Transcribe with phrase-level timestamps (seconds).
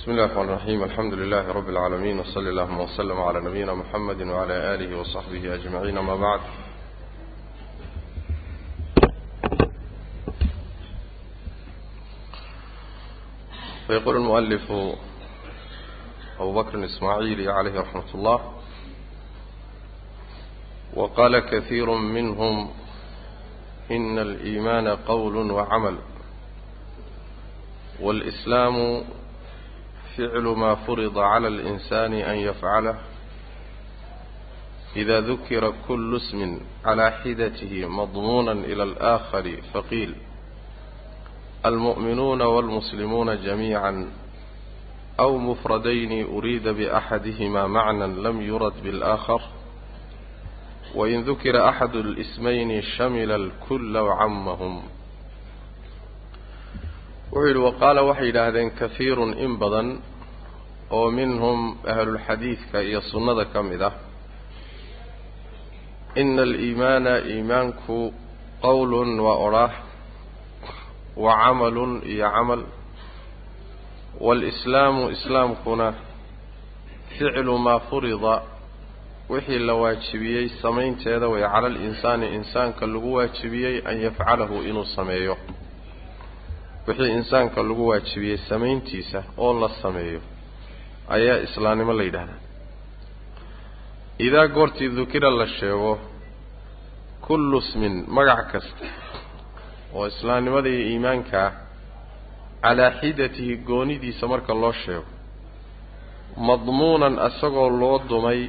[0.00, 4.74] بسم الله الرحمن الرحيم الحمد لله رب العالمين وصل اللهم وسلم على نبينا محمد وعلى
[4.74, 6.40] آله وصحبه أجمعين ما بعد
[13.86, 14.72] فيقول المؤلف
[16.40, 18.40] أبو بكر الإسماعيلي عليه رحمة الله
[20.94, 22.70] وقال كثير منهم
[23.90, 25.96] إن الإيمان قول وعمل
[28.00, 29.04] والإسلام
[30.17, 32.95] فعل ما فرض على الإنسان أن يفعله
[34.95, 40.15] إذا ذكر كل اسم على حدته مضمونا إلى الآخر فقيل
[41.65, 44.09] المؤمنون والمسلمون جميعا
[45.19, 49.41] أو مفردين أريد بأحدهما معنى لم يرد بالآخر
[57.32, 59.88] wuxuu yidhi waqaala waxay yidhaahdeen kahiirun in badan
[60.90, 63.94] oo minhum ahlulxadiidka iyo sunnada ka mid ah.
[66.20, 67.96] Ina aliimaana iimaanku
[68.64, 69.72] qowlun waa odhaah
[71.16, 72.62] wa camalun iyo camal.
[74.20, 75.94] Waalislaamu islaamkuna
[77.14, 78.42] ficlu maa furida.
[79.30, 85.36] Wixii la waajibiyey samaynteeda way cala alinsaani insaanka lagu waajibiyey an yafcalahu inuu sameeyo
[86.90, 90.20] wixii insaanka lagu waajibiyey samayntiisa oo la sameeyo
[91.16, 92.40] ayaa islaamnimo la yidhahdaa.
[94.26, 95.92] Idaa goortii dukira la sheego
[97.26, 98.86] kullu ismin magac kasta
[99.96, 101.48] oo islaamnimada iyo iimaankaa
[102.64, 105.08] calaa xidatihi goonidiisa marka loo sheego
[106.46, 108.40] madmuunan isagoo loo dumay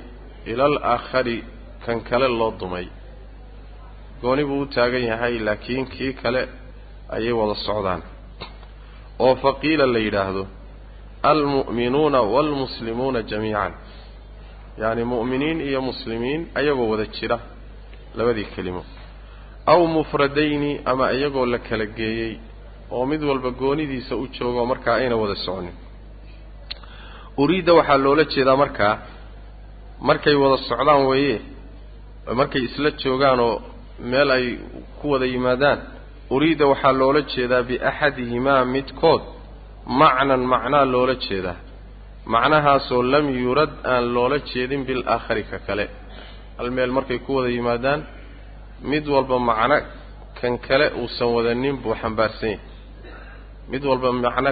[0.52, 1.38] ilal aakhari
[1.86, 2.88] kan kale loo dumay.
[4.22, 6.42] Gooni buu u taagan yahay laakiin kii kale
[7.16, 8.02] ayay wada socdaan
[9.26, 10.44] oo faqiila la yidhaahdo
[11.32, 13.74] almu'minuuna waalmuslimuuna jamiican.
[14.82, 17.38] Yacni mu'miniin iyo muslimiin ayagoo wada jira
[18.18, 18.82] labadii kelimo.
[19.72, 22.34] Aw mufradayni ama iyagoo la kala geeyey
[22.96, 25.76] oo mid walba goonidiisa u joogo markaa ayna wada soconin.
[27.42, 28.94] Uriidda waxaa loola jeedaa markaa
[30.08, 31.38] markay wada socdaan weeye
[32.40, 33.56] markay isla joogaanoo
[34.12, 34.46] meel ay
[35.00, 35.80] ku wada yimaadaan
[36.36, 39.22] uriida waxaa loola jeedaa biaxadihimaa midkood.
[40.02, 41.58] Macnan macnaa loola jeedaa.
[42.34, 45.86] Macnahaasoo lam yurad aan loola jeedin bilaakhari ka kale.
[46.58, 48.02] Hal meel markay ku wada yimaadaan
[48.92, 49.78] mid walba macno
[50.40, 52.60] kan kale uusan wadanin buu xambaarsan yahay.
[53.72, 54.52] Mid walba macno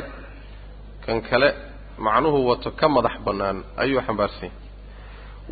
[1.06, 1.50] kan kale
[2.06, 4.58] macnuhu wato ka madax bannaan ayuu xambaarsan yahay.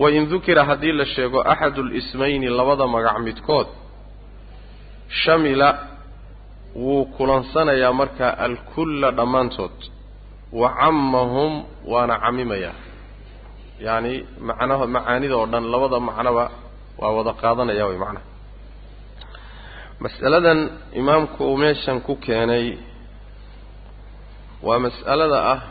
[0.02, 3.68] Wain dukira haddii la sheego axadu lismayni labada magac midkood
[5.22, 5.70] shamila
[6.84, 9.78] wuu kulansanayaa markaa alkulla dhammaantood.
[10.60, 11.54] Wa cammahum
[11.92, 12.76] waana cammimayaa
[13.86, 14.14] yacni
[14.48, 16.46] macnaha macaanida oo dhan labada macnoba
[17.00, 18.26] waa wada qaadanaya way macnaha.
[20.04, 20.60] Mas'aladan
[21.00, 22.68] imaamku uu meeshan ku keenay
[24.68, 25.62] waa mas'alada ah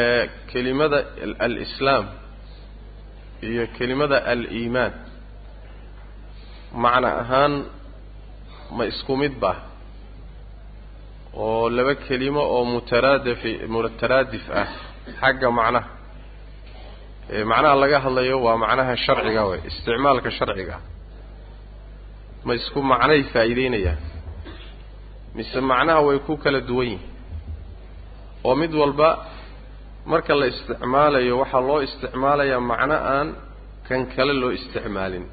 [0.00, 0.98] ee kelimada
[1.46, 2.04] alislaam
[3.48, 4.92] iyo kelimada al-iimaan.
[6.82, 7.52] Macno ahaan
[8.76, 9.52] ma isku mid ba?
[11.42, 14.68] Oo laba kelimo oo mutaraadifi mutaraadif ah
[15.20, 15.88] xagga macnaha.
[17.50, 20.76] Macnaha laga hadlayo waa macnaha sharciga way isticmaalka sharciga.
[22.46, 24.00] Ma isku macnay faa'iideynayaan?
[25.36, 27.10] Mise macnaha way ku kala duwan yihiin
[28.46, 29.08] oo mid walba
[30.12, 33.28] marka la isticmaalayo waxaa loo isticmaalayaa macno aan
[33.86, 35.24] kan kale loo isticmaalin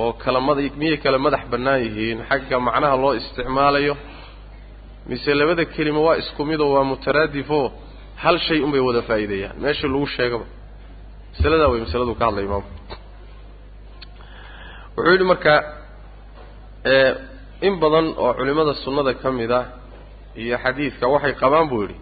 [0.00, 3.94] oo kala mad miyay kala madax bannaan yihiin xagga macnaha loo isticmaalayo
[5.08, 7.66] mise labada kelimo waa isku midoo waa mutaraadifoo
[8.22, 9.56] hal shay unbay wada faa'iideeyaan.
[9.62, 10.46] Meesha lagu sheegaba.
[11.32, 12.70] Masaladaa way masaladu ka hadlay imaamku
[14.96, 15.52] wuxuu yidhi marka
[17.66, 19.64] in badan oo culimmada sunnada ka mid ah
[20.42, 21.96] iyo xadiidka waxay qabaan buu yidhi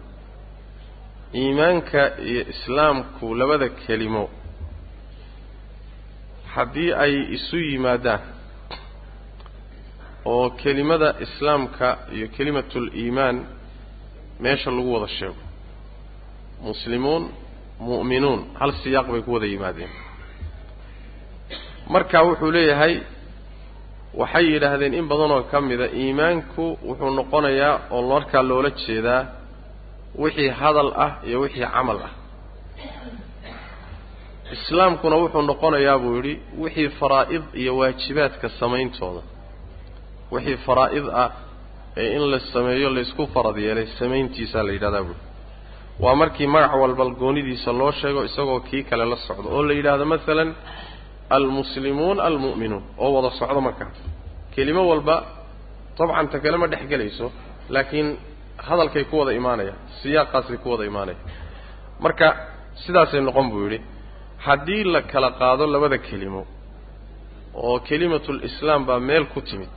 [1.41, 4.23] iimaanka iyo islaamku labada kelimo
[6.55, 8.21] haddii ay isu yimaadaan
[10.33, 13.37] oo kelimada islaamka iyo kelimatul iimaan
[14.43, 15.41] meesha lagu wada sheego.
[16.67, 17.23] Muslimuun
[17.87, 19.89] mu'minuun hal siyaaq bay ku wada yimaadeen.
[21.93, 22.93] Marka wuxuu leeyahay
[24.21, 29.21] waxay yidhaahdeen in badanoo ka mida iimaanku wuxuu noqonayaa oo markaa loola jeedaa
[30.23, 32.11] wixii hadal ah iyo wixii camal ah
[34.53, 36.33] islaamkuna wuxuu noqonayaa buu yidhi
[36.63, 39.21] wixii faraa'id iyo waajibaadka samayntooda.
[40.33, 41.29] Wixii faraa'id ah
[42.01, 45.17] ee in la sameeyo laysku farad yeelay samayntiisaa la yidhahdaa buui
[46.03, 50.05] waa markii magac walba goonidiisa loo sheego isagoo kii kale la socdo oo la yidhaahdo
[50.13, 50.49] masalan
[51.37, 53.87] almuslimuun almu'minuun oo wada socdo markaa.
[54.55, 55.15] Kelimo walba
[55.97, 57.25] dabcan ta kale ma dhex gelayso
[57.73, 58.07] laakiin
[58.67, 61.23] hadalkay ku wada imaanayaan siyaaqaasay ku wada imaanayaan.
[62.03, 62.27] Marka
[62.83, 63.79] sidaasay noqon buu yidhi
[64.45, 66.41] haddii la kala qaado labada kelimo
[67.63, 69.75] oo kelimatulislaam baa meel ku timid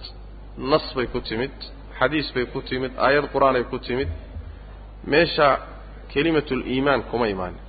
[0.70, 1.55] nas bay ku timid
[1.99, 4.11] xadiis bay ku timid aayad qur'aanay ku timid
[5.12, 5.49] meesha
[6.12, 7.62] kelimatuliimaan kuma imaanin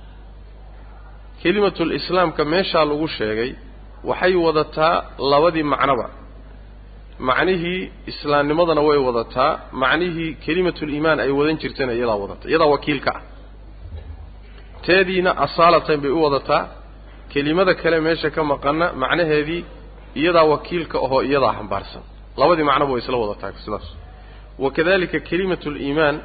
[1.42, 3.50] kelimatulislaamka meeshaa lagu sheegay
[4.04, 6.10] waxay wadataa labadii macnoba.
[7.18, 13.22] Macnihii islaamnimadana way wadataa macnihii kelimatuliimaan ay wadan jirtayna iyadaa wadata iyadaa wakiilka ah.
[14.86, 16.68] Teediina asaalatan bay u wadataa
[17.32, 19.62] kelimada kale meesha ka maqanna macnaheedii
[20.20, 22.02] iyadaa wakiilka ahoo iyadaa xambaarsan.
[22.40, 23.86] Labadii macnoba way isla wadataa sidaas.
[24.64, 26.16] Wakadalika kelimatuliimaan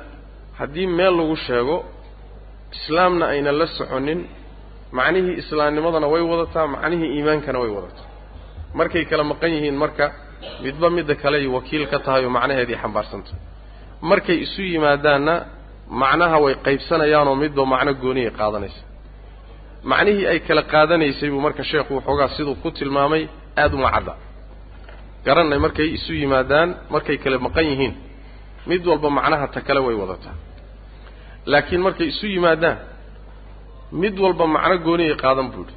[0.60, 1.76] haddii meel lagu sheego
[2.76, 4.20] islaamna aynan la soconin
[4.98, 8.08] macnihii islaamnimadana way wadataa macnihii iimaankana way wadataa.
[8.80, 10.06] Markay kala maqan yihiin marka
[10.64, 13.38] midba midda kaley wakiil ka tahay oo macnaheedii xambaarsantahy
[14.10, 15.34] markay isu yimaadaanna
[16.02, 18.82] macnaha way qaybsanayaanoo midba macno gooniyay qaadanaysa
[19.92, 23.24] macnihii ay kala qaadanaysay buu marka sheekhu waxoogaa siduu ku tilmaamay
[23.62, 24.14] aada uma cadda
[25.26, 27.94] garanay markay isu yimaadaan markay kala maqan yihiin.
[28.70, 30.36] Mid walba macnaha ta kale way wadataa.
[31.52, 32.78] Laakiin markay isu yimaadaan
[34.02, 35.76] mid walba macno gooniyay qaadan buu idhi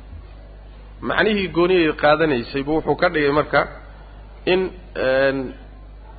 [1.08, 3.60] macnihii gooniyay qaadanaysay buu wuxuu ka dhigay marka
[4.52, 4.60] in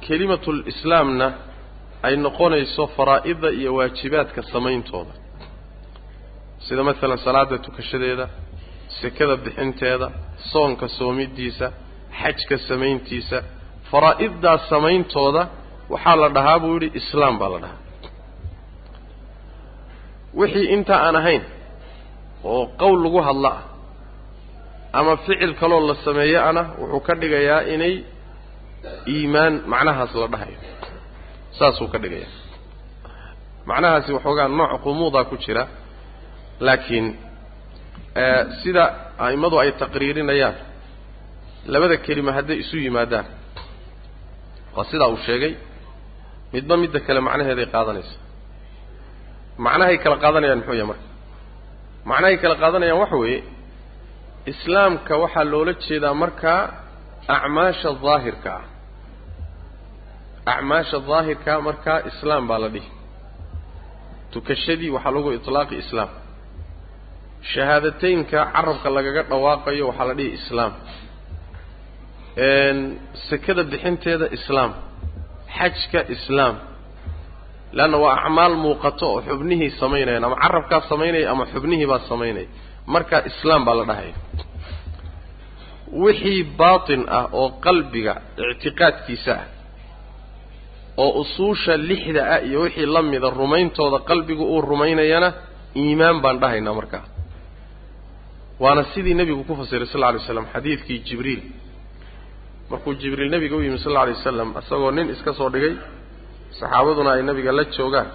[0.05, 1.27] kelimatul islaamna
[2.07, 5.13] ay noqonayso faraa'ida iyo waajibaadka samayntooda
[6.69, 8.25] sida masalan salaada tukashadeeda
[9.01, 10.07] sekada bixinteeda
[10.51, 11.67] soonka soomidiisa
[12.21, 13.37] xajka samayntiisa
[13.91, 15.41] faraa'iddaas samayntooda
[15.93, 17.79] waxaa la dhahaa buu yidhi islaam baa la dhahaa.
[20.39, 21.43] Wixii intaa aan ahayn
[22.53, 23.63] oo qowl lagu hadla ah
[24.99, 27.93] ama ficil kaloo la sameeyo ana wuxuu ka dhigayaa inay
[29.13, 30.57] iimaan macnahaas la dhahayo.
[31.57, 32.31] Saasuu ka dhigayaa.
[33.69, 35.63] Macnahaasi waxoogaa nooc qumuudaa ku jira
[36.65, 37.07] laakiin
[38.63, 38.83] sida
[39.25, 40.55] a'immadu ay taqriirinayaan
[41.73, 43.25] labada kelima hadday isu yimaadaan
[44.75, 45.53] waa sidaa uu sheegay
[46.53, 48.15] midba midda kale macnaheeday qaadanaysa.
[49.65, 51.05] Macnahay kala qaadanayaan muxuu yahay marka?
[52.09, 53.39] Macnahay kala qaadanayaan waxa weeye
[54.51, 56.61] islaamka waxaa loola jeedaa markaa
[57.35, 58.65] acmaasha daahirka ah.
[60.53, 62.89] Acmaasha daahirka markaa islaam baa la dhihi.
[64.33, 66.09] Tukashadii waxaa lagu itlaaqi islaam
[67.53, 70.71] shahaadateynka carabka lagaga dhawaaqayo waxaa la dhihi islaam.
[73.29, 74.71] Sekada bixinteeda islaam
[75.57, 76.55] xajka islaam.
[77.77, 82.47] Leanna waa acmaal muuqato oo xubnihii samaynayaan ama carabkaa samaynaya ama xubnihii baa samaynaya
[82.93, 84.13] markaa islaam baa la dhahaya
[86.03, 88.13] wixii baatin ah oo qalbiga
[88.51, 89.45] ictiqaadkiisa ah
[91.03, 95.29] oo usuusha lixda ah iyo wixii la mida rumayntooda qalbigu uu rumaynayana
[95.81, 97.03] iimaan baan dhahaynaa markaa
[98.63, 101.41] waana sidii nebigu ku fasiray sal lla alay slam xadiidkii jibriil.
[102.71, 105.73] Markuu jibriil nebiga u yimi sal alla alay wasalam isagoo nin iska soo dhigay
[106.59, 108.07] saxaabaduna ay nabiga la joogaan.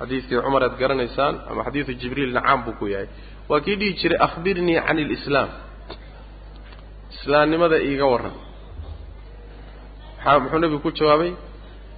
[0.00, 3.08] Xadiidkii cumar aad garanaysaan ama xadiidu jibriilna caam buu ku yahay.
[3.48, 5.48] Waa kii dhihi jiray akhbirnii can ilislaam
[7.14, 8.34] islaamnimada iiga warran.
[10.16, 11.32] Maxaa muxuu nebigu ku jawaabay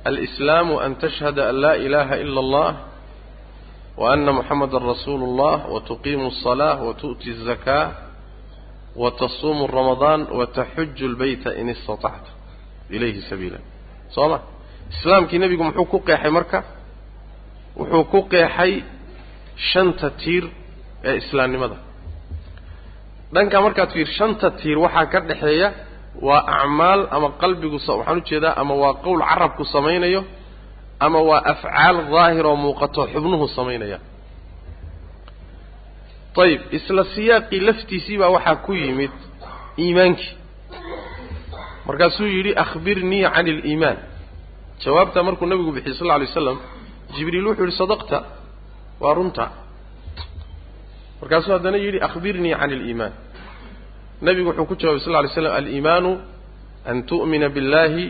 [0.08, 2.68] alislaamu an tashhada an laa ilaaha ila allah
[3.99, 7.85] wa ana muxamadan rasuulu اllah watuqiimu الصalaة watu'ti الzakaa
[9.01, 12.31] watasuumu ramadaan wataxuju اlbeyta in istaطacta
[12.95, 13.59] ilayhi sabiila
[14.15, 14.39] soo ma
[14.95, 16.59] islaamkii nebigu muxuu ku qeexay marka
[17.79, 18.73] wuxuu ku qeexay
[19.71, 20.43] shanta tiir
[21.09, 21.77] ee islaamnimada
[23.33, 25.69] dhankaa markaad fiir shanta tiir waxaa ka dhexeeya
[26.27, 30.21] waa acmaal ama qalbigu waxaan ujeedaa ama waa qowl carabku samaynayo
[31.00, 33.98] ama waa afcaal daahir oo muuqato xubnuhu samaynaya.
[36.42, 39.10] Ayib isla siyaaqii laftiisii baa waxaa ku yimid
[39.78, 40.32] iimaankii
[41.86, 43.96] markaasuu yidhi akhbirnii can iliimaan
[44.84, 46.58] jawaabtaa markuu nabigu bixiyey sal lla alay waslam
[47.14, 48.18] jibriil wuxuu yidhi sadaqta
[49.02, 49.44] waa runta.
[51.20, 53.12] Markaasuu haddana yidhi akhbirnii can aliimaan
[54.26, 56.10] nabigu wuxuu ku jawabay sal lla alay slam aliimaanu
[56.90, 58.04] an tu'mina biاllahi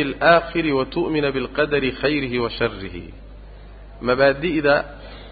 [0.00, 3.04] alaakhiri watu'mina bilqadari khayrihi wa sharihi
[4.00, 4.74] mabaadi'da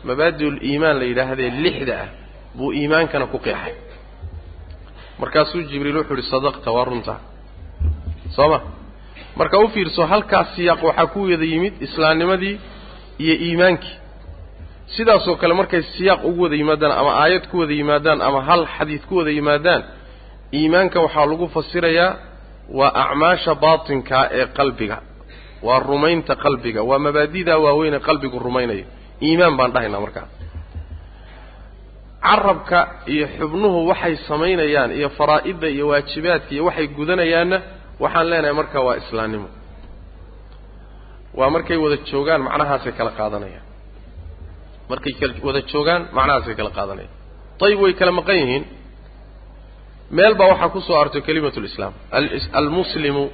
[0.05, 2.09] mabaadi' liimaan la yidhaahdee lixda ah
[2.57, 3.75] buu iimaankana ku qeexay
[5.21, 7.15] markaasuu jibriil wuxuu ihi sadaqta waa runta
[8.37, 8.59] soo ma
[9.37, 12.55] marka u fiirso halkaas siyaaq waxaa ku wada yimid islaamnimadii
[13.25, 13.97] iyo iimaankii
[14.97, 19.03] sidaasoo kale markay siyaaq ugu wada yimaadaan ama aayad ku wada yimaadaan ama hal xadiid
[19.09, 19.83] ku wada yimaadaan
[20.53, 22.17] iimaanka waxaa lagu fasirayaa
[22.79, 24.99] waa acmaasha baatinkaa ee qalbiga
[25.67, 28.85] waa rumaynta qalbiga waa mabaadidaa waaweynee qalbigu rumaynayo.
[29.27, 30.27] Iimaan baan dhahaynaa markaa
[32.29, 32.79] carabka
[33.13, 37.59] iyo xubnuhu waxay samaynayaan iyo faraa'idda iyo waajibaadka iyo waxay gudanayaanna
[38.03, 39.49] waxaan leenahay marka waa islaamnimo
[41.39, 43.65] waa markay wada joogaan macnahaasay kala qaadanayaan.
[44.91, 45.13] Markay
[45.47, 47.15] wada joogaan macnahaasay kala qaadanayaan.
[47.65, 48.65] Ayib way kala maqan yihiin
[50.17, 51.93] meel baa waxaa ku soo artay kelimatu lislaam
[52.61, 53.25] almuslimu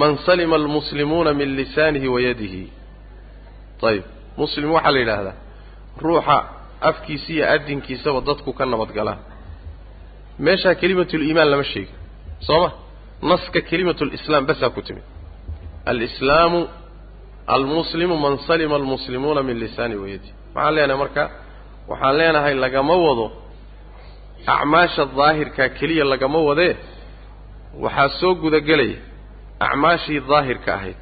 [0.00, 2.62] man salima almuslimuuna min lisaanihi wa yadihi.
[3.82, 4.04] Ayib
[4.36, 5.36] muslim waxaa la yidhaahdaa
[6.04, 6.36] ruuxa
[6.90, 9.18] afkiisa iyo adinkiisaba dadku ka nabadgalaan
[10.46, 11.96] meeshaa kelimatuliimaan lama sheegin
[12.46, 12.68] soo ma
[13.30, 15.04] naska kelimatulislaam basaa ku timid.
[15.90, 16.60] Alislaamu
[17.46, 20.32] almuslimu man salima almuslimuuna min lisaanihi wa yadihi.
[20.54, 21.22] Maxaan leenahay marka?
[21.90, 23.26] Waxaan leenahay lagama wado
[24.46, 26.76] acmaasha daahirkaa keliya lagama wadee
[27.84, 28.98] waxaa soo gudagelaya
[29.66, 30.96] acmaashii daahirka ahayd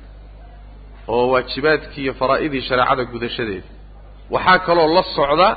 [1.08, 3.68] oo waajibaadkii iyo faraa'idii shareecada gudashadeeda
[4.30, 5.48] waxaa kaloo la socda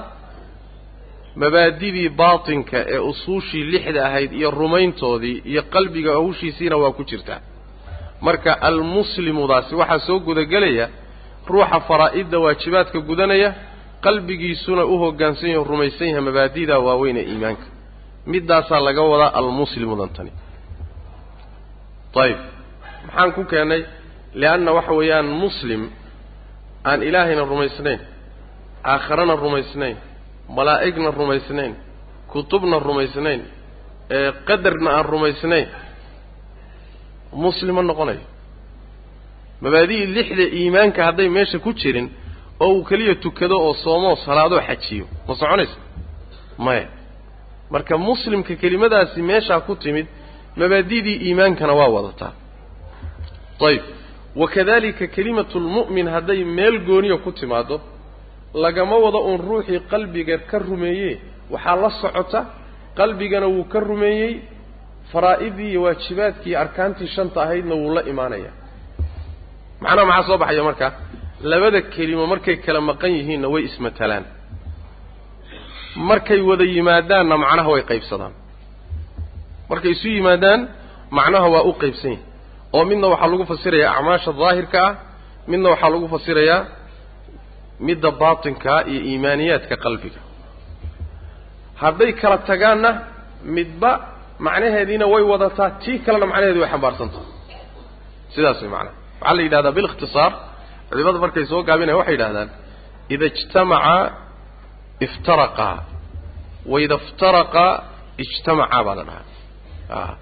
[1.36, 7.40] mabaadidii baatinka ee usuushii lixda ahayd iyo rumayntoodii iyo qalbiga hawshiisiina waa ku jirtaa
[8.22, 10.86] marka almuslimudaasi waxaa soo gudagelaya
[11.48, 13.50] ruuxa faraa'idda waajibaadka gudanaya
[14.06, 17.66] qalbigiisuna u hoggaansan yahe rumaysan yahay mabaadidaa waaweyn ee iimaanka.
[18.32, 20.32] Middaasaa laga wadaa almuslimudan tani.
[22.24, 22.40] Ayib
[23.06, 23.82] maxaan ku keennay
[24.42, 25.82] lianna waxa weeyaan muslim
[26.90, 28.00] aan ilaahayna rumaysnayn
[28.94, 29.98] aakharana rumaysnayn
[30.58, 31.74] malaa'igna rumaysnayn
[32.32, 33.42] kutubna rumaysnayn
[34.18, 35.68] ee qadarna aan rumaysnayn
[37.46, 38.24] muslim ma noqonayo.
[39.64, 42.08] Mabaadi'ii lixda iimaanka hadday meesha ku jirin
[42.64, 45.06] oo uu keliya tukado oo soomoo salaadoo xajiyo.
[45.28, 45.78] Ma soconaysa
[46.66, 46.88] maya
[47.74, 50.08] marka muslimka kelimadaasi meeshaa ku timid
[50.60, 52.34] mabaadi'dii iimaankana waa wadataa.
[53.68, 53.84] Ayib
[54.42, 57.76] wakadalika kelimatu lmu'min hadday meel gooniya ku timaaddo
[58.64, 61.12] lagama wado uun ruuxii qalbiga ka rumeeye
[61.54, 62.40] waxaa la socota
[63.00, 64.34] qalbigana wuu ka rumeeyey
[65.12, 68.52] faraa'idii iyo waajibaadkii arkaantii shanta ahaydna wuu la imaanaya
[69.84, 70.88] macnaha maxaa soo baxaya marka
[71.44, 74.26] labada kelimo markay kala maqan yihiinna way ismatalaan.
[76.10, 78.34] Markay wada yimaadaanna macnaha way qaybsadaan.
[79.70, 80.60] Markay isu yimaadaan
[81.18, 82.26] macnaha waa u qaybsan yahay.
[82.76, 84.94] Oo midna waxaa lagu fasirayaa acmaasha daahirka ah
[85.52, 86.60] midna waxaa lagu fasirayaa
[87.88, 90.22] midda baatinkaa iyo iimaaniyaadka qalbiga.
[91.82, 92.90] Hadday kala tagaanna
[93.56, 93.92] midba
[94.46, 97.26] macnaheediina way wadataa tii kalena macnaheedi way xambaarsantaha
[98.34, 98.96] sidaas way macnaha.
[99.22, 100.32] Waxaa la yidhahdaa bilikhtisaar
[100.92, 102.50] culimada markay soo gaabinayan waxay yidhahdaan
[103.14, 103.96] ida ijtamaca
[105.06, 105.78] iftaraqaa
[106.74, 107.72] waida iftaraqaa
[108.24, 110.14] ijtamacaa baa la dhahaa.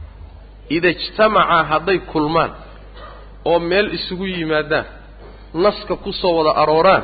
[0.76, 2.52] Ida ijtamacaa hadday kulmaan
[3.50, 4.86] oo meel isugu yimaadaan
[5.64, 7.04] naska ku soo wada arooraan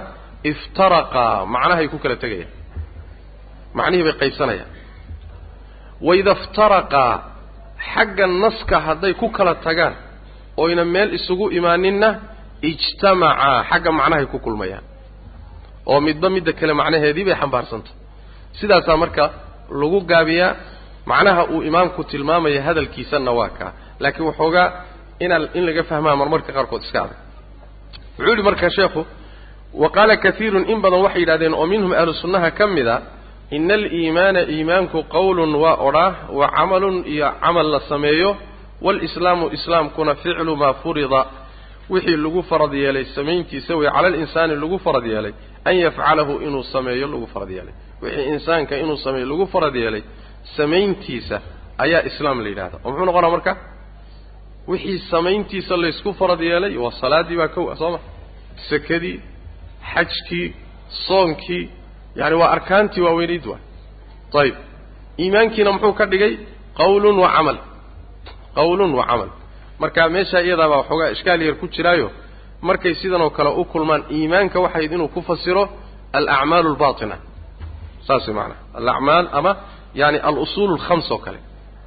[0.51, 2.51] iftaraqaa macnahay ku kala tegayaan.
[3.77, 4.69] Macnihii bay qaybsanayaan.
[6.07, 7.13] Waida iftaraqaa
[7.91, 9.93] xagga naska hadday ku kala tagaan
[10.63, 12.09] oyna meel isugu imaaninna
[12.71, 14.83] ijtamacaa xagga macnahay ku kulmayaan.
[15.91, 17.93] oo midba midda kale macnaheedii bay xambaarsantah
[18.59, 19.23] sidaasaa marka
[19.81, 20.51] lagu gaabiyaa
[21.11, 24.67] macnaha uu imaamku tilmaamaya hadalkiisanna waa kaa laakiin waxoogaa
[25.23, 27.17] inaa in laga fahmaa marmarka qaarkood iska adag.
[28.17, 29.01] Wuxuu yihi marka sheekhu
[29.81, 32.97] wa qaala kaiirun in badan waxay yidhahdeen oo minhum ahlu sunnaha ka mid a
[33.57, 38.29] ina aliimaana iimaanku qowlun waa odhaah wa camalun iyo camal la sameeyo
[38.85, 41.21] waalislaamu islaamkuna ficlu maa furida
[41.93, 45.33] wixii lagu farad yeelay samayntiisa wey cala alinsaani lagu farad yeelay
[45.69, 47.73] an yafcalahu inuu sameeyo lagu farad yeelay.
[48.01, 50.03] Wixii insaanka inuu sameeyo lagu farad yeelay
[50.57, 51.37] samayntiisa
[51.83, 53.51] ayaa islaam la yidhahda oo muxuu noqonaa marka
[54.71, 57.99] wixii samayntiisa laysku farad yeelay waa salaaddii baa kow soo ma?
[58.69, 59.17] Sakadii
[59.93, 60.47] xajkii
[61.07, 61.63] soonkii
[62.19, 63.61] yani waa arkaantii waaweynayd waay
[64.41, 64.55] ayib
[65.23, 66.33] iimaankiina muxuu ka dhigay
[66.79, 67.57] qawlun wa camal.
[68.57, 69.29] Qawlun wa camal
[69.81, 72.07] marka meeshaa iyadaabaa waxoogaa ishkaal yar ku jiraayo.
[72.67, 75.63] Markay sidan oo kale u kulmaan iimaanka waxayd inuu ku fasiro
[76.17, 77.15] alacmaalu albaatina.
[78.07, 79.51] Saas way maanaa alacmaal ama
[80.01, 81.39] yani alusuul alkhamsa oo kale.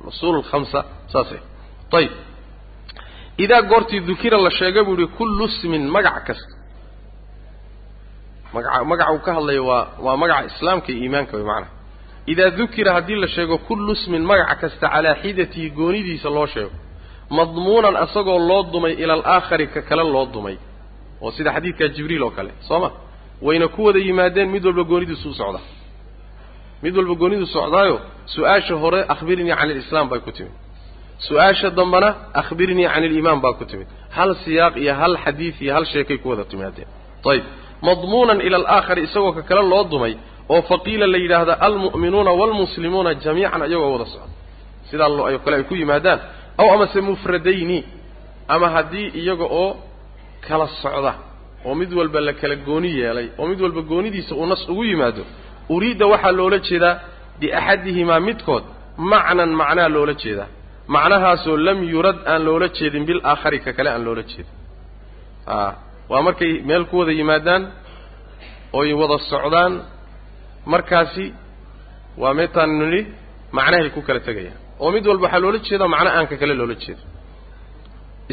[0.03, 0.79] Alusuul alkhamsa
[1.13, 1.41] saasay.
[1.99, 2.13] Ayib
[3.45, 6.55] idaa goortii dukira la sheegay buu yihi kullu ismin magac kasta.
[8.55, 11.73] Magaca magaca uu ka hadlayo waa waa magaca islaamka iyo iimaanka way macnaha
[12.33, 16.71] idaa dukira haddii la sheego kullu ismin magac kasta calaa xidatihi goonidiisa loo sheego
[17.31, 20.57] madmuunan asagoo loo dumay ila alaakhari ka kale loo dumay.
[21.23, 22.91] Oo sida xadiidkaa jibriil oo kale soo ma?
[23.43, 25.65] Wayna ku wada yimaadeen mid walba goonidiisu u socdaa
[26.83, 27.97] mid walba goonidu socdaayo
[28.35, 30.53] su'aasha hore akhbirnii can alislaam bay ku timid.
[31.27, 32.09] Su'aasha dambana
[32.41, 33.87] akhbirnii can aliimaan baa ku timid.
[34.17, 36.89] Hal siyaaq iyo hal xadiid iyo hal sheekay ku wada timaadeen.
[37.31, 37.45] Ayib
[37.83, 40.15] madmuunan ila alaakhari isagoo ka kale loo dumay
[40.53, 44.35] oo faqiila la yidhaahda almu'minuuna waalmuslimuuna jamiican iyagoo wada socda.
[44.91, 46.19] Sidaa lo kale ay ku yimaadaan
[46.61, 47.79] aw amase mufradayni
[48.55, 49.71] ama haddii iyaga oo
[50.47, 51.13] kala socda
[51.67, 55.23] oo mid walba la kala gooni yeelay oo mid walba goonidiisa uu nas ugu yimaado
[55.75, 56.95] uriidda waxaa loola jeedaa
[57.41, 58.65] biaxadihimaa midkood
[59.13, 60.49] macnan macnaa loola jeedaa.
[60.95, 64.55] Macnahaasoo lam yurad aan loola jeedin bilaakhari ka kale aan loola jeedin.
[65.47, 65.55] A
[66.11, 67.63] waa markay meel ku wada yimaadaan
[68.79, 69.73] oy wada socdaan
[70.73, 71.25] markaasi
[72.23, 73.01] waa meetaan nidhi
[73.57, 76.75] macnahay ku kala tegayaan oo mid walba waxaa loola jeedaa macno aan ka kale loola
[76.85, 77.03] jeedo.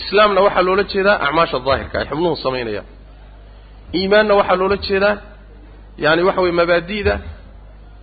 [0.02, 2.88] Islaamna waxaa loola jeedaa acmaasha daahirka ay xubnuhu samaynayaan
[4.00, 5.14] iimaanna waxaa loola jeedaa
[6.04, 7.14] yaani waxa weye mabaadi'da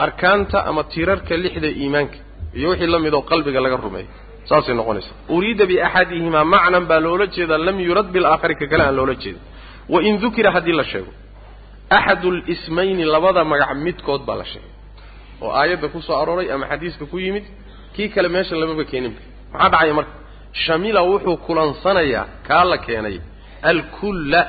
[0.05, 2.17] arkaanta ama tiirarka lixda iimaanka
[2.59, 4.11] iyo wixii la mid oo qalbiga laga rumeeyo.
[4.49, 5.15] Saasay noqonaysaa.
[5.37, 9.43] Uriida biaxadihimaa macnan baa loola jeedaa lam yurad bilaakhari ka kale aan loola jeedin.
[9.93, 11.13] Wain dukira haddii la sheego.
[11.97, 14.71] Axadu lismayni labada magac midkood baa la sheegay.
[15.43, 17.45] Oo aayadda ku soo arooray ama xadiiska ku yimid
[17.95, 19.21] kii kale meesha lamaba keeninba
[19.53, 20.13] maxaa dhacaya marka?
[20.63, 23.17] Shamila wuxuu kulansanayaa kaa la keenay
[23.71, 24.43] alkulla.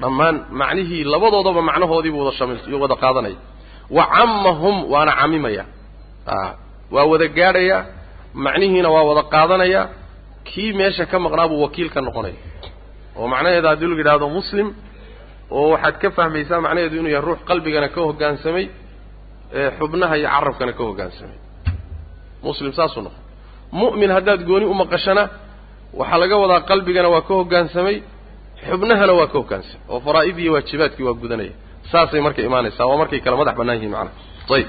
[0.00, 3.36] Dhammaan macnihii labadoodaba macnahoodiibuu wada shamil wada qaadanaya.
[3.96, 5.64] Wa cammahum waana camimaya
[6.94, 7.78] waa wada gaadhaya
[8.44, 9.82] macnihiina waa wada qaadanaya.
[10.48, 12.34] Kii meesha ka maqnaa buu wakiil ka noqonaya.
[13.18, 14.68] Oo macnaheeda haddii lagu yidhahdo muslim
[15.56, 18.64] oo waxaad ka fahmaysaa macnaheedu inuu yahay ruux qalbigana ka hoggaansamay
[19.78, 21.36] xubnaha iyo carabkana ka hoggaansamay
[22.46, 23.20] muslim saasuu noqon
[23.80, 25.22] mu'min haddaad gooni u maqashana
[26.00, 27.96] waxaa laga wadaa qalbigana waa ka hoggaansamay
[28.68, 31.52] xubnahana waa ka hoggaansamay oo faraa'idii waajibaadkii waa gudanaya.
[31.92, 34.16] Saasay marka imaanaysaa waa markay kala madax bannaan yihiin macnaha.
[34.56, 34.68] Ayib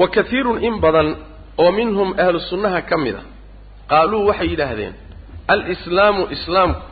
[0.00, 1.08] wa kaiirun in badan
[1.62, 3.22] oo minhum ahlu sunnaha ka mid a
[3.90, 4.94] qaaluu waxay yidhaahdeen
[5.52, 6.82] alislaamu islaamku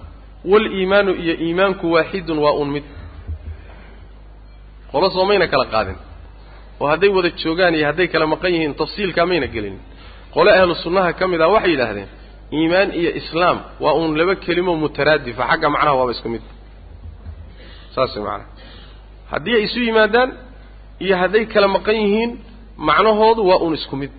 [0.53, 2.85] waaliimaanu iyo iimaanku waaxidun waa un mid.
[4.93, 5.97] Qolo soomayna kala qaadin
[6.81, 9.77] oo hadday wada joogaan iyo hadday kala maqan yihiin tafsiilkaa mayna gelin.
[10.35, 12.09] Qole ahlu sunnaha ka mid ah waxay yidhaahdeen
[12.59, 16.43] iimaan iyo islaam waa uun laba kelimo mutaraadifa xagga macnaha waaba isku mid.
[17.95, 18.47] Saas macnaha.
[19.33, 20.31] Haddii ay isu yimaadaan
[21.05, 22.31] iyo hadday kala maqan yihiin
[22.89, 24.17] macnahoodu waa uun isku mid.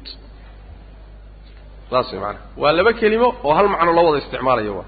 [1.90, 2.44] Saas macnaha.
[2.62, 4.88] Waa laba kelimo oo hal macno loo wada isticmaalayo waa.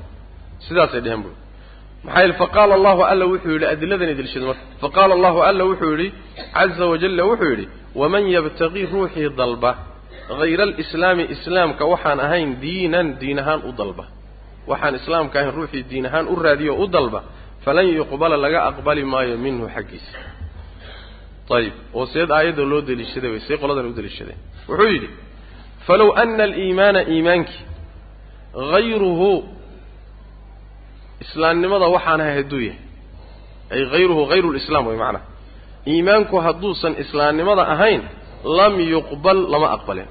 [0.66, 1.36] Sidaasay dheheen bui
[2.08, 4.64] maxaa faqaala allahu alla wuxuu yidhi adiladan idilshada marka.
[4.84, 6.08] Faqaala allahu alla wuxuu yidhi
[6.58, 7.66] caza wajalla wuxuu yidhi
[8.02, 9.72] waman yabtaqii ruuxii dalba
[10.40, 14.06] hayra alislaami islaamka waxaan ahayn diinan diin ahaan u dalba.
[14.72, 17.20] Waxaan islaamka ahayn ruuxii diin ahaan u raadiyo u dalba.
[17.66, 20.18] Falan yuqbala laga aqbali maayo minhu xaggiisa.
[21.58, 24.40] Ayib oo seed aayadda loo deliishaday way see qoladan u deliishadeen
[24.70, 25.10] wuxuu yidhi
[25.88, 27.62] falow ana aliimaana iimaankii
[28.74, 29.30] hayruhu
[31.24, 32.82] islaamnimada waxaan ahay hadduu yahay.
[33.74, 35.26] Ay hayruhu hayru lislaam way macnaha
[35.92, 38.02] iimaanku hadduusan islaamnimada ahayn
[38.60, 40.10] lam yuqbal lama aqbaleen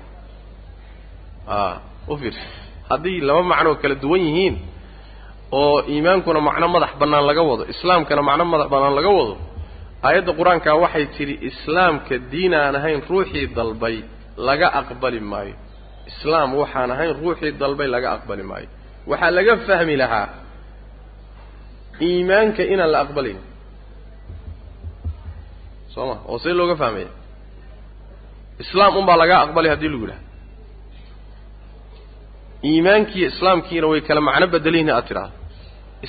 [1.48, 2.44] a u fiirsa
[2.90, 4.54] haddii laba macnoo kala duwan yihiin
[5.60, 9.34] oo iimaankuna macno madax bannaan laga wado islaamkana macno madax bannaan laga wado
[10.06, 13.96] aayadda qur'aankaa waxay tidhi islaamka diin aan ahayn ruuxii dalbay
[14.48, 15.54] laga aqbali maayo.
[16.10, 18.68] Islaam waxaan ahayn ruuxii dalbay laga aqbali maayo.
[19.10, 20.26] Waxaa laga fahmi lahaa
[22.08, 23.38] iimaanka inaan la aqbalayn
[25.94, 27.10] soo ma oo see looga fahmaya
[28.64, 30.22] islaam unbaa lagaa aqbalay haddii lagu yidhaha
[32.70, 35.34] iimaankiiyo islaamkiina way kala macno bedelayni aad tidhaahdo.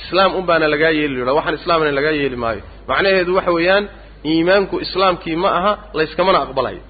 [0.00, 2.62] Islaam un baana lagaa yeeli la waxaan islaamna lagaa yeeli maayo.
[2.90, 3.84] Macnaheedu waxa weeyaan
[4.32, 6.82] iimaanku islaamkii ma aha layskamana aqbalayo.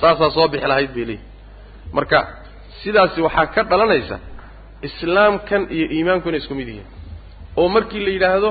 [0.00, 1.24] Saasaa soo bixi lahayd bay leeyihi
[1.96, 2.18] marka
[2.82, 4.16] sidaasi waxaa ka dhalanaysa
[4.88, 6.86] islaamkan iyo iimaanku inay isku mid yihiin
[7.58, 8.50] oo markii la yidhaahdo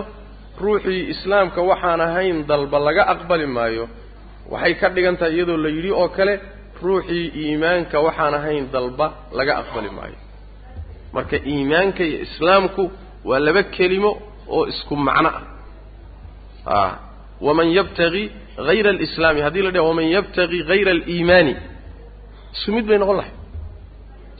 [0.63, 3.85] ruuxii islaamka waxaan ahayn dalba laga aqbali maayo
[4.53, 6.33] waxay ka dhigan tahay iyadoo la yidhi oo kale
[6.85, 9.05] ruuxii iimaanka waxaan ahayn dalba
[9.37, 10.17] laga aqbali maayo.
[11.15, 12.83] Marka iimaanka iyo islaamku
[13.29, 14.11] waa laba kelimo
[14.55, 15.43] oo isku macno ah.
[16.65, 16.99] A
[17.45, 18.23] waman yabtagi
[18.67, 21.53] hayra alislaami haddii la dhaha waman yabtagi hayra aliimaani.
[22.55, 23.31] Isku mid bay noqon lahay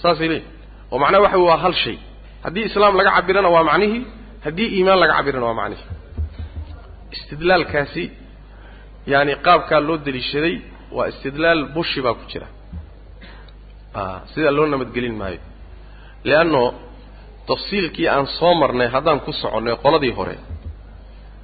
[0.02, 0.54] saasay leeyihiin
[0.92, 1.98] oo macnaha waxa waa hal shay.
[2.46, 4.02] Haddii islaam laga cabirana waa macnihii
[4.48, 5.86] haddii iimaan laga cabirana waa macnihii
[7.16, 8.04] istidlaalkaasi
[9.12, 10.56] yaani qaabkaa loo deliishaday
[10.98, 12.48] waa istidlaal bushi baa ku jira.
[14.34, 15.40] Sidaa loo nabadgelin maayo.
[16.28, 16.62] Leanno
[17.50, 20.36] tafsiilkii aan soo marnay haddaan ku soconnay qoladii hore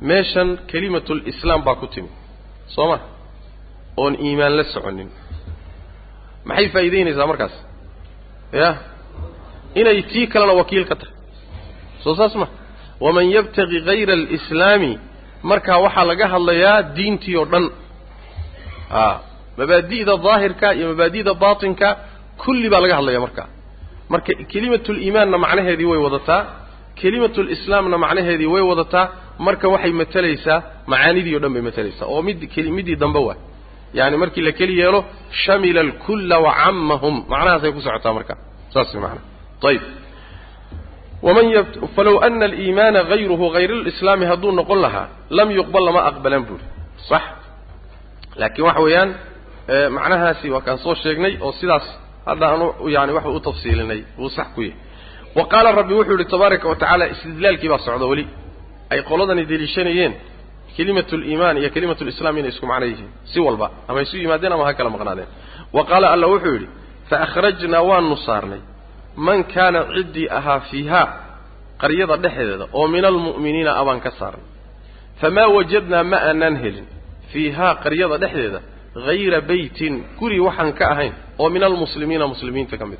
[0.09, 2.09] meeshan kelimatul islaam baa ku timi.
[2.75, 2.97] Soo ma?
[4.01, 5.09] Oon iimaan la soconin.
[6.47, 7.55] Maxay faa'iidaynaysaa markaas?
[8.61, 8.69] Ya?
[9.79, 11.13] Inay tii kalena wakiil ka tahay.
[12.03, 12.47] Soo saas ma
[12.99, 14.91] waman yabtagi hayra alislaami
[15.43, 17.65] markaa waxaa laga hadlayaa diintii oo dhan.
[18.91, 19.19] A
[19.57, 21.87] mabaadi'da daahirka iyo mabaadi'da baatinka
[22.43, 23.47] kulli baa laga hadlaya markaa
[24.09, 26.41] marka kelimatuliimaanna macnaheedii way wadataa
[27.01, 29.05] kelimatulislaamna macnaheedii way wadataa
[29.47, 30.57] marka waxay matelaysaa
[30.91, 32.37] macaanidii o dhan bay matelaysaa oo mid
[32.77, 33.37] middii dambe waa.
[33.93, 35.05] Yani markii la keli yeelo
[35.43, 38.33] shamila alkulla wacamahum macnahaasay ku socotaa marka.
[38.73, 39.21] Saas maana
[39.73, 39.79] y
[41.95, 45.07] falow ana aliimaana hayruhu hayra alislaami hadduu noqon lahaa
[45.37, 46.63] lam yuqbal lama aqbalan buuri
[47.09, 47.21] sax
[48.41, 49.09] laakiin waxa weeyaan
[49.97, 51.85] macnahaasi waa kaan soo sheegnay oo sidaas
[52.29, 54.75] hadda anu yani waxa u tafsiilinay wuu sax ku yahay
[55.37, 58.25] wa qaala rabbi wuxuu yihi tabaaraka wa tacaala istidlaalkii baa socda weli
[58.93, 60.13] ay qoladani deliishanayeen
[60.77, 64.63] kelimatu liimaan iyo kelimatu lislaam inay isku macno yihiin si walba ama isu yimaadeen ama
[64.67, 65.27] ha kala maqnaadeen
[65.75, 66.67] wa qaala alla wuxuu yidhi
[67.09, 68.61] faakhrajnaa waanu saarnay
[69.15, 71.07] man kaana ciddii ahaa fiihaa
[71.81, 74.45] qaryada dhexdeeda oo min almu'miniina abaan ka saarnay
[75.21, 76.87] famaa wajadnaa ma aanaan helin
[77.31, 78.59] fiihaa qaryada dhexdeeda
[79.07, 82.99] hayra beytin guri waxaan ka ahayn oo min almuslimiina muslimiinta ka mid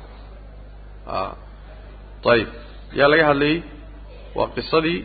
[1.06, 1.36] a
[2.32, 2.48] ayib
[2.98, 3.58] yaa laga hadlayey
[4.38, 4.98] waa qisadii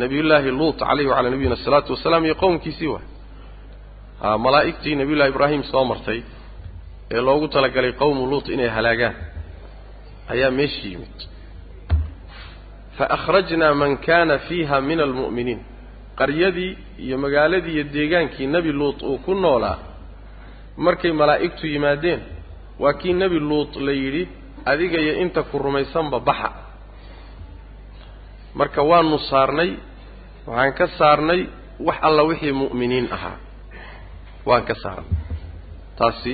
[0.00, 3.06] nabiyullaahi luut calayhi wacalaa nabiyina asalaatu wasalaam iyo qowmkiisii waay.
[4.26, 6.20] A malaa'igtii nabiyullahi ibraahim soo martay
[7.14, 9.14] ee loogu talagalay qowmu luut inay halaagaan
[10.32, 11.16] ayaa meeshii yimid.
[12.96, 15.60] Fa akhrajnaa man kaana fiiha min almu'miniin.
[16.18, 16.72] Qaryadii
[17.04, 19.78] iyo magaaladii iyo deegaankii nebi luut uu ku noolaa
[20.84, 22.20] markay malaa'igtu yimaadeen
[22.82, 24.22] waa kii nebi luut la yidhi
[24.70, 26.50] adiga iyo inta ku rumaysanba baxa.
[28.58, 29.70] Marka waanu saarnay
[30.46, 31.40] waxaan ka saarnay
[31.86, 33.36] wax alla wixii mu'miniin ahaa.
[34.48, 35.12] Waan ka saarnay.
[35.98, 36.32] Taasi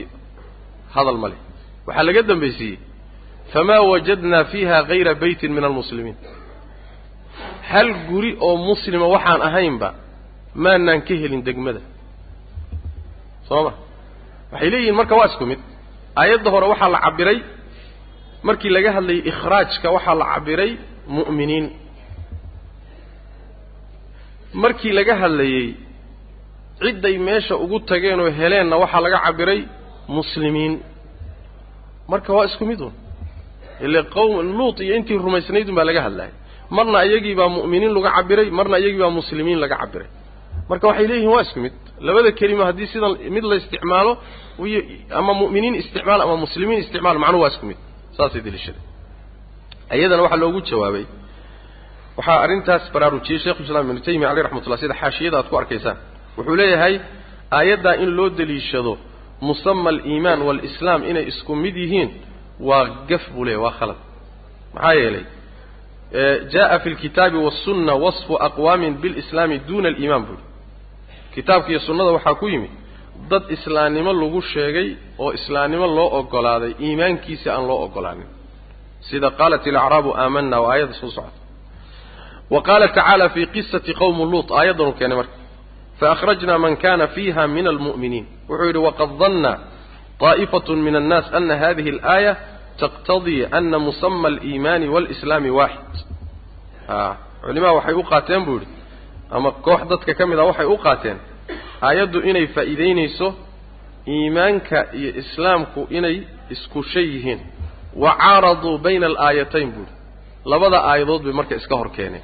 [0.95, 1.41] hadal ma leh.
[1.87, 2.79] Waxaa laga dambaysiiyey
[3.53, 6.17] famaa wajadnaa fiiha hayra beytin min almuslimiin
[7.71, 9.89] hal guri oo muslima waxaan ahaynba
[10.65, 11.81] maanaan ka helin degmada
[13.49, 13.73] soo ma
[14.53, 15.61] waxay leeyihiin marka waa isku mid
[16.21, 17.39] aayadda hore waxaa la cabbiray
[18.49, 20.71] markii laga hadlayay ikhraajka waxaa la cabbiray
[21.17, 21.67] mu'miniin
[24.63, 25.67] markii laga hadlayey
[26.83, 29.61] cidday meesha ugu tageen oo heleenna waxaa laga cabbiray
[30.17, 30.75] muslimiin
[32.13, 32.93] marka waa isku mid un
[33.87, 36.33] ile qowm luut iyo intii rumaysnaydun baa laga hadlayay
[36.77, 40.09] marna iyagii baa mu'miniin laga cabbiray marna iyagii baa muslimiin laga cabbiray.
[40.71, 41.75] Marka waxay leeyihiin waa isku mid.
[42.07, 44.13] Labada kelima haddii sida mid la isticmaalo
[45.19, 47.79] ama mu'miniin isticmaal ama muslimiin isticmaal macnuhu waa isku mid.
[48.17, 48.83] Saasay deliishaday
[49.99, 51.05] iyadana waxaa loogu jawaabay.
[52.19, 55.97] Waxaa arrintaas baraarujiyey sheekhu islaam ibnu taymiya caleyh raxmatullah sida xaashiyada aad ku arkaysaan.
[56.37, 56.95] Wuxuu leeyahay
[57.59, 58.93] aayaddaa in loo deliishado
[59.49, 62.09] musama aliimaan waalislaam inay isku mid yihiin
[62.69, 63.97] waa gaf buu leeyahy waa khalad.
[64.75, 65.25] Maxaa yeelay
[66.53, 70.43] jaa fi lkitaabi wasunna wasfu aqwaamin bilislaami duuna aliimaan buuri
[71.35, 72.71] kitaabka iyo sunnada waxaa ku yimid
[73.31, 74.89] dad islaamnimo lagu sheegay
[75.23, 78.27] oo islaamnimo loo ogolaaday iimaankiisi aan loo ogolaanin.
[79.09, 81.39] Sida qaalat ilacraabu aamanna waa aayadda soo socota.
[82.53, 85.37] Wa qaala tacaala fii qisati qowmi luut aayaddanuu keenay marka.
[86.01, 89.53] Faakhrajnaa man kana fiiha min almu'miniin wuxuu yidhi waqad danna
[90.23, 92.33] طaa'ifatun min annaas ana hadihi alaaya
[92.83, 95.97] taqtadii ana musama aliimaani waalislaami waaxid
[96.89, 98.61] a culimaa waxay u qaateen buu
[99.37, 101.19] ama koox dadka ka mid a waxay u qaateen.
[101.87, 103.27] aayaddu inay faa'iidaynayso
[104.15, 106.17] iimaanka iyo islaamku inay
[106.55, 107.41] isku shay yihiin
[108.03, 109.93] wa caaraduu bayna alaayatayn buuhi
[110.53, 112.23] labada aayadood bay marka iska hor keeneen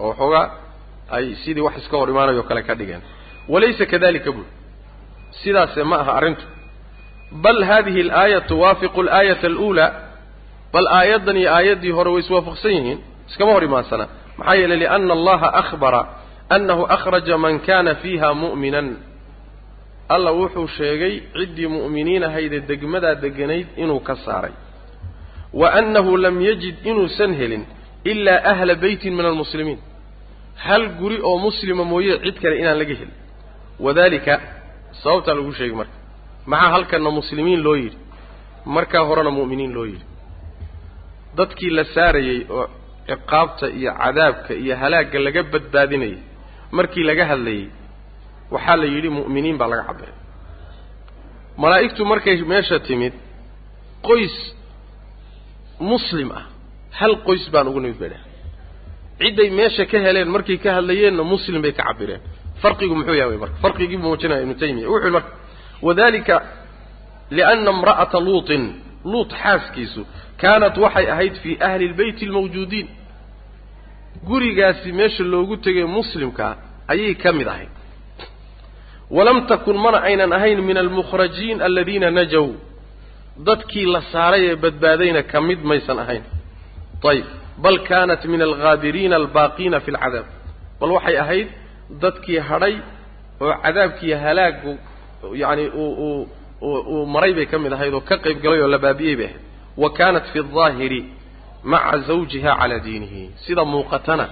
[0.00, 0.46] oo waxoogaa
[1.16, 3.02] ay sidii wax iska hor imaanayo kale ka dhigeen
[3.52, 4.50] walaysa kadalika buuhi
[5.42, 6.44] sidaase ma aha arrintu
[7.32, 9.90] bal hadihi alaaya tuwaafiqu alaayata aluulaa
[10.72, 14.04] bal aayaddan iyo aayaddii hore way iswaafaqsan yihiin iskama hor imaansana
[14.38, 16.00] maxaa yeelay liana allaha akhbara
[16.56, 18.88] annahu akhraja man kana fiiha mu'minan
[20.14, 24.52] alla wuxuu sheegay ciddii mu'miniin ahaydee degmadaa deganayd inuu ka saaray
[25.60, 27.64] wa annahu lam yajid inuusan helin
[28.12, 29.78] ilaa ahla beytin min almuslimiin
[30.66, 33.14] hal guri oo muslima mooye cid kale inaan laga helin
[33.84, 34.34] wadalika
[35.02, 35.96] sababtaa lagu sheegay marka
[36.46, 37.98] maxaa halkanna muslimiin loo yidhi?
[38.74, 40.04] Markaa horena mu'miniin loo yidhi.
[41.36, 42.66] Dadkii la saarayey oo
[43.08, 46.18] ciqaabta iyo cadaabka iyo halaagga laga badbaadinayay
[46.76, 47.64] markii laga hadlayey
[48.54, 50.14] waxaa la yidhi mu'miniin baa laga cabiray
[51.62, 53.14] malaa'igtu markay meesha timid
[54.08, 54.36] qoys
[55.92, 56.44] muslim ah
[56.98, 58.22] hal qoys baan ugu nimid bay dheh
[59.20, 62.20] cidday meesha ka heleen markay ka hadlayeenna muslim bay ka cabireen
[62.62, 63.56] farqigu muxuu yahay marka?
[63.64, 64.86] Farqigii muujinaya ibnu taymiya.
[64.92, 65.30] Wuxuu marka
[65.86, 66.36] wadalika
[67.36, 68.64] liana imra'ata luutin
[69.12, 70.02] luut xaaskiisu
[70.40, 72.88] kaanat waxay ahayd fii ahli lbeyti almawjuudiin.
[74.28, 76.54] Gurigaasi meesha loogu tegay muslimkaa
[76.92, 77.72] ayay ka mid ahayd.
[79.16, 82.48] Walam takun mana aynan ahayn min almukhrajiin aladiina najow
[83.46, 86.22] dadkii la saaray ee badbaadayna ka mid maysan ahayn.
[87.10, 87.26] Ayib
[87.64, 90.26] bal kaanat min alghaabiriina albaaqiina fi alcadaab
[90.80, 91.48] bal waxay ahayd
[92.02, 92.74] dadkii hadhay
[93.44, 94.72] oo cadaabkii halaagu
[95.42, 98.78] yacani uu uu uu maray bay ka mid ahayd oo ka qayb galay oo la
[98.84, 99.40] baabi'iyey bay ahayd.
[99.82, 101.00] Wa kaanat fi aldaahiri
[101.72, 103.22] maca zawjiha calaa diinihi.
[103.44, 104.26] Sida muuqatana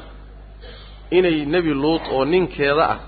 [1.18, 2.98] inay nebi luut oo ninkeeda ah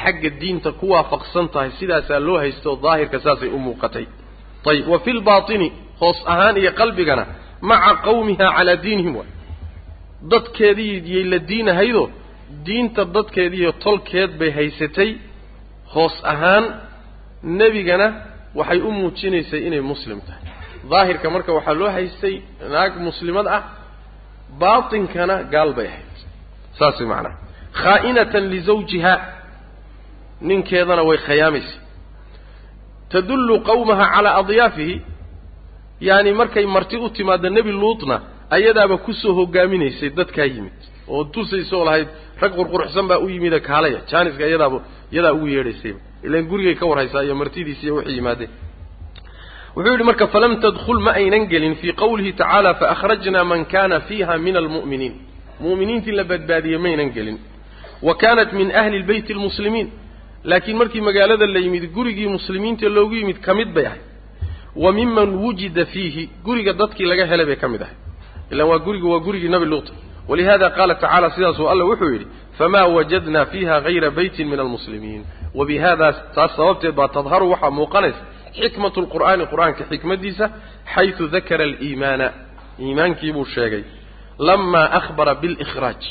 [0.00, 4.06] xagga diinta ku waafaqsan tahay sidaasaa loo haysta oo daahirka saasay u muuqatay.
[4.70, 5.68] Ayib wa fi lbaatini
[6.00, 7.24] hoos ahaan iyo qalbigana
[7.70, 9.30] maca qawmiha calaa diinihim waay
[10.32, 12.06] dadkeedii yay la diinahaydoo
[12.66, 15.10] diinta dadkeediiyo tolkeed bay haysatay
[15.94, 16.64] hoos ahaan
[17.42, 18.06] nebigana
[18.54, 20.42] waxay u muujinaysay inay muslim tahay.
[20.90, 22.34] Daahirka marka waxaa loo haystay
[22.72, 23.62] naag muslimad ah
[24.60, 26.14] baatinkana gaal bay ahayd.
[26.78, 27.36] Saas way macanaha
[27.82, 29.14] khaa'inatan lizawjiha
[30.48, 31.76] ninkeedana way khayaamaysa.
[33.12, 34.96] Tadullu qawmaha calaa adyaafihi.
[36.00, 38.16] Yaani markay marti u timaadda nebi luutna
[38.56, 40.78] ayadaaba ku soo hogaaminaysay dadkaa yimid.
[41.08, 42.08] Oo tusaysoo lahayd
[42.40, 44.00] rag qurquruxsan baa u yimida kaalaya.
[44.10, 44.78] Jaaniska iyadaaba
[45.12, 48.50] iyadaa ugu yeedhaysayba ilaan gurigay ka warhaysaa iyo martidiisi iyo wixii yimaadeen.
[49.76, 54.34] Wuxuu yidhi marka falam tadkhul ma aynan gelin fii qawlihi tacaala faakhrajnaa man kana fiiha
[54.46, 55.14] min almu'miniin.
[55.64, 57.38] Mu'miniintii la badbaadiyey maynan gelin.
[58.06, 59.88] Wa kaanat min ahli lbeyti almuslimiin.
[60.50, 64.00] Laakiin markii magaalada la yimid gurigii muslimiinta loogu yimid ka mid bay ahay
[64.82, 67.96] wa miman wujida fiihi guriga dadkii laga helay bay ka mid ahay
[68.52, 69.88] ilaan waa gurigu waa gurigii nabi luut.
[70.28, 72.26] Walihada qaala tacaala sidaasuu alla wuxuu yidhi
[72.58, 75.22] famaa wajadna fiiha hayra beytin min almuslimiin
[75.58, 78.22] wabihada taas sababteed baa tadharu waxaa muuqanaysa
[78.58, 80.44] xikmatu lqur'aani qur'aanka xikmadiisa
[80.94, 82.26] xaysu dakara aliimaana
[82.84, 83.82] iimaankii buu sheegay
[84.48, 86.02] lamaa akhbara bilikhraaj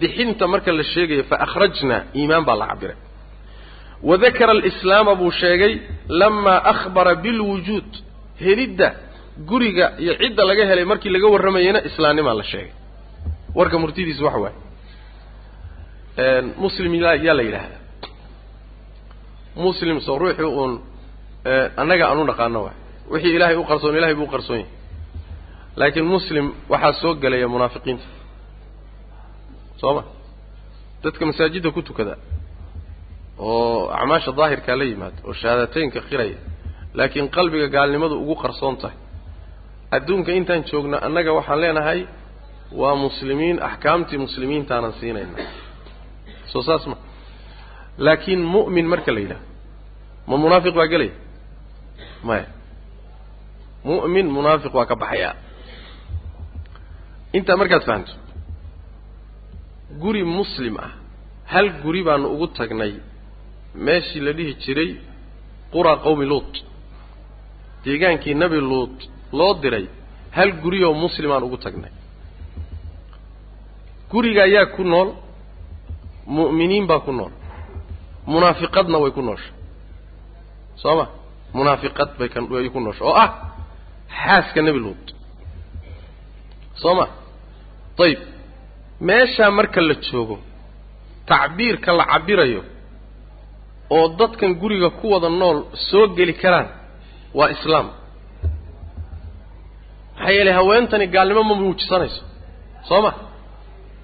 [0.00, 2.96] bixinta marka la sheegayo faakhrajna iimaan baa la cabiray
[4.08, 5.72] wadakara alislaama buu sheegay
[6.20, 7.90] lamaa akhbara bilwujuud
[8.44, 8.88] helidda
[9.50, 12.72] guriga iyo cidda laga helay markii laga warramayeyna islaamnimaa la sheegay
[13.58, 14.56] warka murtidiisa waxa waaye
[16.64, 17.80] muslim yaa la yidhaahdaa.
[19.56, 20.72] Muslim soo ruuxii uun
[21.80, 22.76] annaga aan u dhaqaano waay.
[23.12, 24.70] Wixii ilaahay u qarsoon ilahay buu qarsoon yahay.
[25.76, 28.04] Laakiin muslim waxaa soo gelaya munaafiqiinta.
[29.80, 30.02] Soo ma
[31.02, 32.14] dadka masaajidda ku tukada
[33.38, 36.38] oo acmaasha daahirkaa la yimaado oo shahaadateynka qiraya
[36.98, 38.96] laakiin qalbiga gaalnimadu ugu qarsoon tahay.
[39.96, 42.00] Adduunka intaan joogna annaga waxaan leenahay
[42.80, 45.36] waa muslimiin axkaamtii muslimiintaanan siinayna
[46.52, 46.96] soo saas ma.
[48.04, 49.42] Laakiin mu'min marka la yidhaha
[50.28, 51.12] ma munaafiq baa gelaya?
[52.28, 52.46] Maya
[53.88, 55.34] mu'min munaafiq waa ka baxayaa.
[57.36, 58.12] Intaa markaad fahamto
[60.02, 60.92] guri muslim ah
[61.52, 62.92] hal guri baanu ugu tagnay
[63.86, 64.90] meeshii la dhihi jiray
[65.72, 66.52] qura qawmi luut.
[67.84, 68.96] Deegaankii nebi luut
[69.38, 69.86] loo diray
[70.36, 71.92] hal guriyoo muslimaan ugu tagnay.
[74.10, 75.08] Guriga ayaa ku nool
[76.36, 77.32] mu'miniin baa ku nool.
[78.32, 79.52] Munaafiqadna way ku nooshay.
[80.82, 81.06] Soo ma
[81.56, 83.04] munaafiqad bay kaway ku nooshay.
[83.08, 83.30] Oo ah
[84.22, 85.06] xaaska nebi luut.
[86.82, 87.04] Soo ma
[88.04, 88.20] ayib
[89.08, 90.36] meeshaa marka la joogo
[91.30, 92.62] tacbiirka la cabirayo
[93.96, 96.68] oo dadkan guriga ku wada nool soo geli karaan
[97.38, 97.86] waa islaam.
[100.16, 102.22] Maxaa yeelay haweentani gaalnimo ma muujisanayso
[102.88, 103.10] soo ma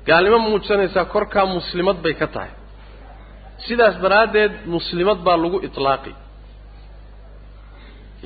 [0.06, 2.52] gaalnimo muujisanaysaa korkaa muslimad bay ka tahay.
[3.66, 6.12] Sidaas daraaddeed muslimad baa lagu itlaaqi.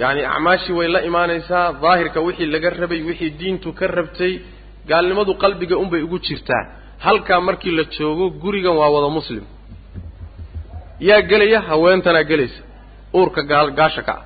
[0.01, 4.33] Yacani acmaashii way la imaanaysaa daahirka wixii laga rabay wixii diintu ka rabtay
[4.91, 6.63] gaalnimadu qalbiga unbay ugu jirtaa.
[7.07, 9.45] Halkaa markii la joogo gurigan waa wada muslim.
[11.09, 12.63] Yaa gelaya haweentanaa gelaysa.
[13.19, 14.23] Uurka gaal gaasha ka ah.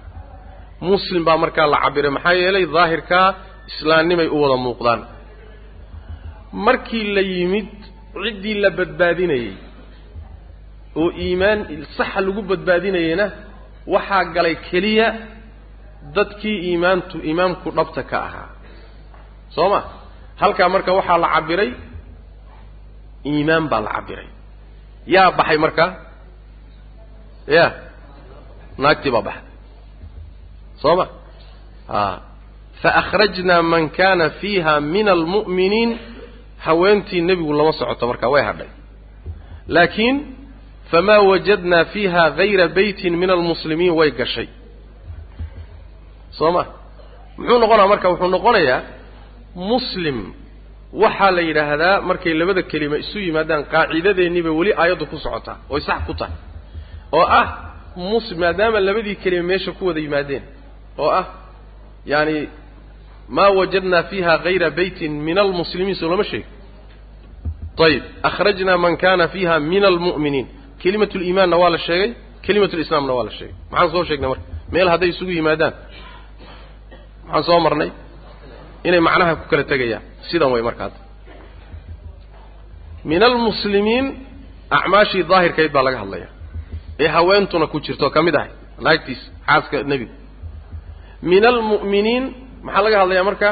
[0.81, 3.35] Muslim baa markaa la cabiray maxaa yeelay daahirkaa
[3.71, 5.01] islaamnimay u wada muuqdaan
[6.67, 7.69] markii la yimid
[8.25, 9.53] ciddii la badbaadinayey
[11.01, 11.59] oo iimaan
[11.97, 13.27] saxa lagu badbaadinayeyna
[13.95, 15.09] waxaa galay keliya
[16.17, 18.49] dadkii iimaantu iimaamku dhabta ka ahaa.
[19.55, 19.81] Soo ma?
[20.41, 21.71] Halkaa marka waxaa la cabiray
[23.31, 24.29] iimaan baa la cabiray
[25.15, 25.85] yaa baxay marka
[27.57, 27.65] ya
[28.83, 29.53] naagtii baa baxday
[30.83, 31.07] soo ma?
[31.89, 32.01] A
[32.83, 35.91] faakhrajnaa man kana fiiha min almu'miniin
[36.65, 38.69] haweentii nebigu lama socoto markaa way hadhay.
[39.75, 40.17] Laakiin
[40.91, 44.49] famaa wajadnaa fiiha gayra beytin min almuslimiin way gashay.
[46.39, 46.63] Soo ma
[47.39, 48.81] muxuu noqonaa marka wuxuu noqonayaa
[49.71, 50.19] muslim.
[51.03, 55.81] Waxaa la yidhaahdaa markay labada kelima isu yimaadaan qaacidadeennii bay weli aayaddu ku socotaa oy
[55.89, 56.37] sax ku tahay.
[57.17, 57.47] Oo ah
[58.09, 60.43] mus maadaama labadii kelima meesha ku wada yimaadeen.
[61.03, 61.27] Oo ah
[62.13, 62.37] yaani
[63.37, 66.49] maa wajadnaa fiiha gayra beytin min almuslimiin soo lama sheego
[67.87, 70.47] ayib akhrajnaa man kana fiiha min almu'miniin
[70.83, 72.11] kelimatu liimaanna waa la sheegay
[72.47, 75.73] kelimatu lislaamna waa la sheegay maxaan soo sheegnay marka meel hadday isugu yimaadaan
[77.27, 77.91] maxaan soo marnay
[78.89, 80.93] inay macnaha ku kala tegayaan sidan way markaas
[83.11, 84.07] min almuslimiin
[84.79, 86.29] acmaashii daahirkayd baa laga hadlaya
[87.05, 88.51] ee haweentuna ku jirto ka mid ahay
[88.87, 90.15] naagtiis xaaska nebiga
[91.31, 92.25] min almu'miniin
[92.67, 93.49] maxaa laga hadlayaa marka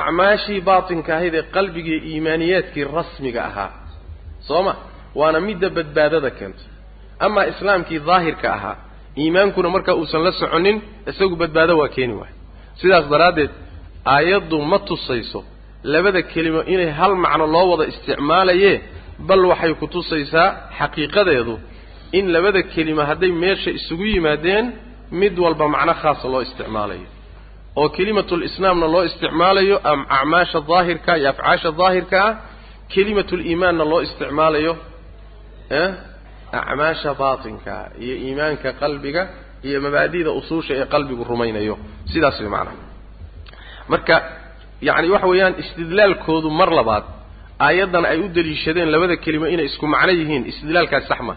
[0.00, 3.70] acmaashii baatinka ahayd ee qalbigii iimaaniyaadkii rasmiga ahaa.
[4.48, 4.72] Soo ma
[5.20, 6.64] waana midda badbaadada keento.
[7.26, 8.76] Amaa islaamkii daahirka ahaa
[9.22, 10.76] iimaankuna marka uusan la soconin
[11.10, 12.32] isagu badbaado waa keeni waay
[12.80, 13.50] sidaas daraaddeed
[14.14, 15.40] aayaddu ma tusayso
[15.92, 18.72] labada kelimo inay hal macno loo wada isticmaalaye
[19.28, 21.54] bal waxay ku tusaysaa xaqiiqadeedu
[22.18, 24.64] in labada kelimo hadday meesha isugu yimaadeen
[25.20, 27.08] mid walba macno khaasa loo isticmaalayo
[27.80, 29.76] oo kelimatulislaamna loo isticmaalayo
[30.16, 32.32] acmaasha daahirka iyo afcaasha daahirka ah
[32.92, 34.72] kelimatuliimaanna loo isticmaalayo
[36.60, 39.22] acmaasha baatinka iyo iimaanka qalbiga
[39.66, 41.74] iyo mabaadida usuusha ee qalbigu rumaynayo.
[42.12, 42.76] Sidaas way macnaha.
[43.92, 44.14] Marka
[44.88, 47.04] yacni waxa weeyaan istidlaalkoodu mar labaad
[47.66, 51.34] aayaddan ay u daliishadeen labada kelimo inay isku macno yihiin istidlaalkaasi sax ma.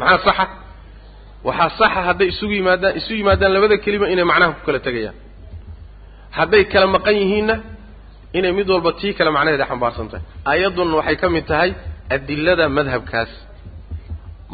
[0.00, 0.44] Maxaa saxa?
[1.48, 5.16] Waxaa saxa hadday isugu yimaadaan isu yimaadaan labada kelimo inay macnaha ku kala tegayaan
[6.38, 7.54] hadday kala maqan yihiinna
[8.38, 11.70] inay mid walba tii kale macnaheeda xambaarsan tahay aayadduna waxay ka mid tahay
[12.14, 13.32] adilada madhabkaas.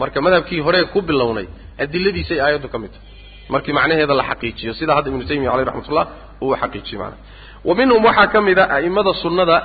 [0.00, 1.46] Marka madhabkii hore ku bilownay
[1.84, 3.06] adiladiisay aayaddu ka mid tahay.
[3.54, 6.06] Markii macnaheeda la xaqiijiyo sida hadda ibnu taymiya caleyh raxmatullah
[6.44, 7.20] uu xaqiijiyey macnaha.
[7.68, 9.56] Wa minhum waxaa ka mid a a'immada sunnada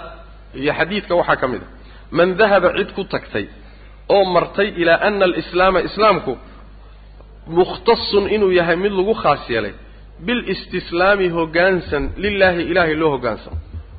[0.62, 1.68] iyo xadiidka waxaa ka mid a.
[2.18, 3.46] Man dahaba cid ku tagtay
[4.16, 6.34] oo martay ilaa ana alislaama islaamku
[7.58, 9.74] mukhtasun inuu yahay mid lagu khaas yeelay
[10.26, 13.58] bilistislaami hoggaansan lilaahi ilaahay loo hoggaansamo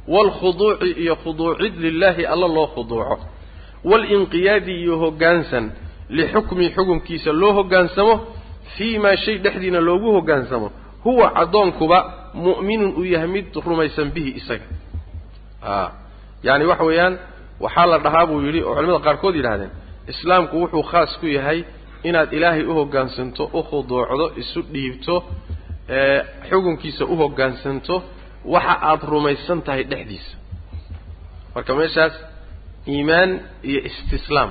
[0.09, 3.17] waalkhuduuci iyo khuduucid lilaahi alla loo khuduuco.
[3.85, 5.73] Waalinqiyaadi iyo hoggaansan
[6.09, 8.15] lixukmi xukunkiisa loo hoggaansamo
[8.77, 10.69] fii maa shay dhexdiina loogu hoggaansamo
[11.05, 11.99] huwa addoonkuba
[12.35, 14.65] mu'minun uu yahay mid rumaysan bihi isaga.
[15.63, 15.91] A
[16.43, 17.15] yaani waxa weeyaan
[17.61, 19.71] waxaa la dhahaa buu yidhi oo culamada qaarkood yidhahdeen
[20.13, 21.65] islaamku wuxuu khaas ku yahay
[22.09, 25.15] inaad ilaahay u hoggaansanto u khuduucdo isu dhiibto
[26.51, 27.95] xukunkiisa u hoggaansanto
[28.55, 30.33] waxa aad rumaysan tahay dhexdiisa.
[31.55, 32.15] Marka meeshaas
[32.93, 33.31] iimaan
[33.69, 34.51] iyo istislaam.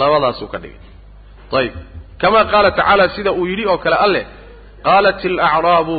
[0.00, 0.80] Labadaasuu ka dhigay.
[1.58, 1.74] Ayib
[2.20, 4.24] kama qaala tacaala sida uu yidhi oo kale alleh
[4.86, 5.96] qaalat alacraabu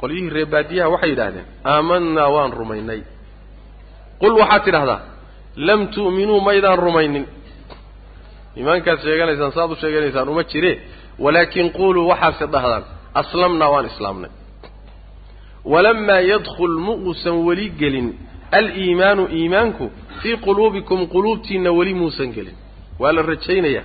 [0.00, 3.00] qolyihii reebaadiyaha waxay yidhaahdeen aamanaa waan rumaynay.
[4.20, 5.00] Qul waxaad tidhahdaa
[5.68, 7.24] lam tu'minuu maydaan rumaynin.
[8.58, 10.72] Iimaankaad sheeganaysaan saaad u sheeganaysaan uma jire
[11.24, 12.84] walaakin quuluu waxaase dhahdaan
[13.20, 14.30] aslamnaa waan islaamnay
[15.72, 18.08] walamaa yadkhul ma uusan weli gelin
[18.58, 19.84] aliimaanu iimaanku
[20.22, 22.56] fii quluubikum quluubtiinna weli muusan gelin
[23.00, 23.84] waa la rajaynayaa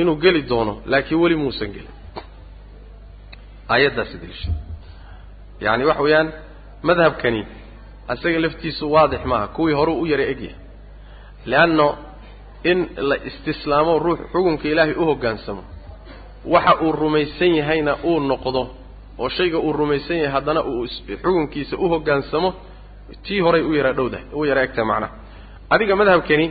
[0.00, 1.94] inuu geli doono laakiin weli muusan gelin
[3.72, 4.50] aayaddaasi daliisha
[5.60, 6.28] yacani waxa weeyaan
[6.88, 7.40] madhabkani
[8.12, 10.56] asaga laftiisu waadix maaha kuwii horeu u yara egyahay
[11.50, 11.88] leanno
[12.70, 15.62] in la istislaamo ruux xukunka ilaahay u hoggaansamo
[16.54, 18.62] waxa uu rumaysan yahayna uu noqdo
[19.22, 20.84] oo shayga uu rumaysan yahay haddana uu
[21.22, 22.50] xukunkiisa u hoggaansamo
[23.24, 25.12] tii horay u yara dhowdahay u yara egtahay macnaha
[25.74, 26.46] adiga madhabkani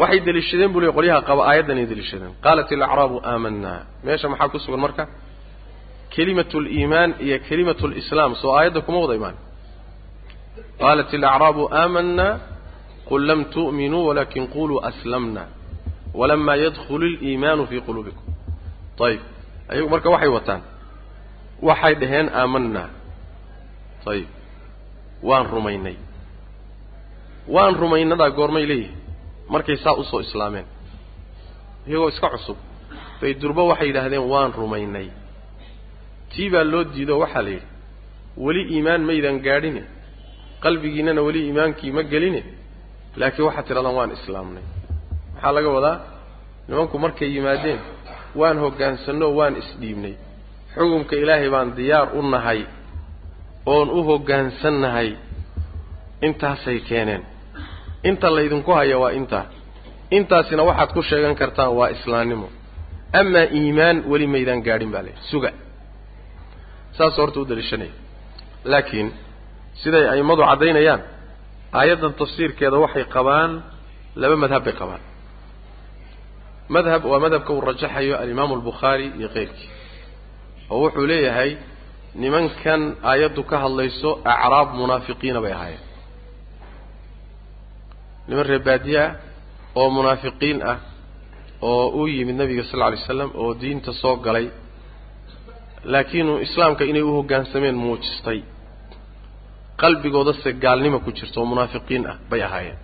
[0.00, 2.32] waxay deliishadeen buu le qolyaha qaba aayaddanay deliishadeen.
[2.44, 5.04] Qaalat alacraabu aamanaa meesha maxaa ku sugan marka?
[6.14, 9.36] Kelimatu liimaan iyo kelimatu lislaam soo aayadda kuma wada imaan.
[10.80, 12.32] Qaalat alacraabu aamanaa
[13.08, 15.42] qul lam tu'minuu walakin quluu aslamna.
[16.18, 18.24] Walamaa yadkhulu liimaanu fii quluubikum
[19.06, 19.22] ayib
[19.70, 20.62] ayagu marka waxay wataan.
[21.68, 22.88] Waxay dhaheen aamanaa
[24.12, 24.28] ayib
[25.28, 25.96] waan rumaynay.
[27.54, 28.98] Waan rumaynadaa goormay leeyihiin
[29.52, 30.66] markay saa u soo islaameen.
[31.88, 32.56] Iyagoo iska cusub.
[33.20, 35.08] Bay durbo waxay yidhaahdeen waan rumaynay.
[36.32, 37.66] Tii baa loo diido waxaa la yidhi
[38.44, 39.82] weli iimaan maydaan gaadhine
[40.64, 42.42] qalbigiinnana weli iimaankii ma geline
[43.20, 44.64] laakiin waxaad tidhahdaan waan islaamnay.
[45.34, 45.96] Maxaa laga wadaa?
[46.68, 47.80] Nimanku markay yimaadeen
[48.40, 50.14] waan hoggaansanno waan isdhiibnay.
[50.74, 52.60] Xukumka ilaahay baan diyaar u nahay
[53.74, 55.08] oon u hoggaansannahay
[56.26, 57.22] intaasay keeneen.
[58.08, 59.44] Inta laydinku haya waa intaa
[60.16, 62.48] intaasina waxaad ku sheegan kartaan waa islaamnimo
[63.20, 65.50] amaa iimaan weli maydaan gaadhin baa layidhi suga.
[66.96, 67.92] Saas horta u daliishanaya
[68.72, 69.08] laakiin
[69.82, 71.02] siday a'immadu caddaynayaan
[71.78, 73.50] aayaddan tafsiirkeeda waxay qabaan
[74.20, 75.02] laba madhab bay qabaan
[76.74, 79.68] madhab waa madhabka uu rajaxayo alimaamu albukhaari iyo keyrkii
[80.72, 81.50] oo wuxuu leeyahay
[82.22, 85.84] nimankan aayaddu ka hadlayso acraab munaafiqiina bay ahaayeen.
[88.28, 89.10] Niman reebaadiye ah
[89.80, 90.78] oo munaafiqiin ah
[91.70, 94.46] oo u yimid nabiga sal lla lay slam oo diinta soo galay
[95.92, 98.40] laakiinu islaamka inay u hoggaansameen muujistay.
[99.80, 102.78] Qalbigoodase gaalnima ku jirto oo munaafiqiin ah bay ahaayeen.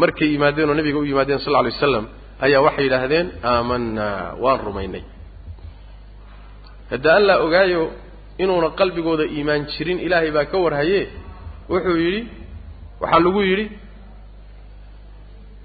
[0.00, 2.04] Markay yimaadeen oo nabiga u yimaadeen sal lla lay waslam
[2.44, 5.02] ayaa waxay yidhaahdeen aamanaa waan rumaynay.
[6.90, 7.82] Hadda allaa ogaayo
[8.42, 11.00] inuuna qalbigooda iimaan jirin ilaahay baa ka warhaye
[11.72, 12.20] wuxuu yidhi
[13.00, 13.66] waxaa lagu yidhi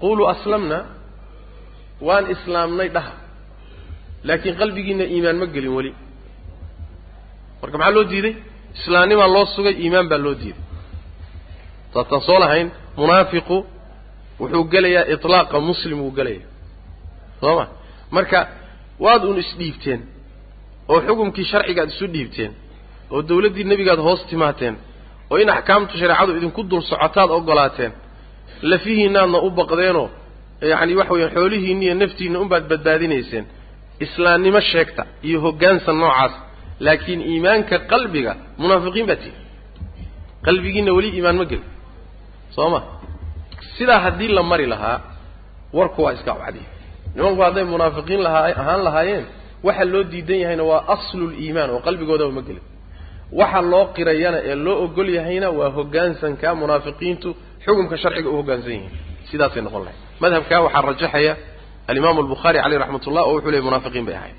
[0.02, 0.78] quluu aslamna
[2.06, 3.12] waan islaamnay dhaha
[4.28, 5.92] laakiin qalbigiina iimaan ma gelin weli.
[7.60, 8.34] Marka maxaa loo diiday?
[8.78, 10.62] Islaamnimaa loo sugay iimaan baa loo diiday.
[11.94, 12.68] Saastaan soo lahayn
[13.00, 13.56] munaafiqu
[14.40, 16.42] wuxuu gelayaa itlaaqa muslim wuu gelaya
[17.40, 17.64] soo ma?
[18.16, 18.38] Marka
[19.04, 20.00] waad un isdhiibteen
[20.92, 22.52] oo xukumkii sharciga ad isu dhiibteen
[23.12, 24.74] oo dawladdii nebigaad hoos timaateen
[25.30, 27.92] oo in axkaamtu shareecadu idinku dul socotaad ogolaateen
[28.70, 30.08] lafihiinaadna u baqdeenoo
[30.70, 33.44] yacani waxa weeyaan xoolihiinna iyo naftiinna unbaad badbaadinayseen.
[34.04, 36.34] Islaamnimo sheegta iyo hoggaansan noocaas
[36.86, 38.32] laakiin iimaanka qalbiga
[38.62, 39.34] munaafiqiin baa tihi.
[40.46, 41.64] Qalbigiinna weli iimaan ma gelin
[42.56, 42.80] soo ma?
[43.76, 44.98] Sidaa haddii la mari lahaa
[45.78, 46.68] warku waa iska wacdiya
[47.16, 49.24] nimanku hadday munaafiqiin lahaa ahaan lahaayeen
[49.66, 52.62] waxa loo diidan yahayna waa asluliimaan oo qalbigoodaba ma gelin.
[53.40, 57.28] Waxa loo qirayana ee loo ogol yahayna waa hoggaansanka munaafiqiintu
[57.64, 58.92] xukumka sharciga u hoggaansan yihiin.
[59.30, 61.32] Sidaasay noqon lahay madhabkaa waxaa rajaxaya
[61.90, 64.36] alimaamu albukhaari caleyh raxmat ullah oo wuxuu leey munaafiqiin bay ahayd.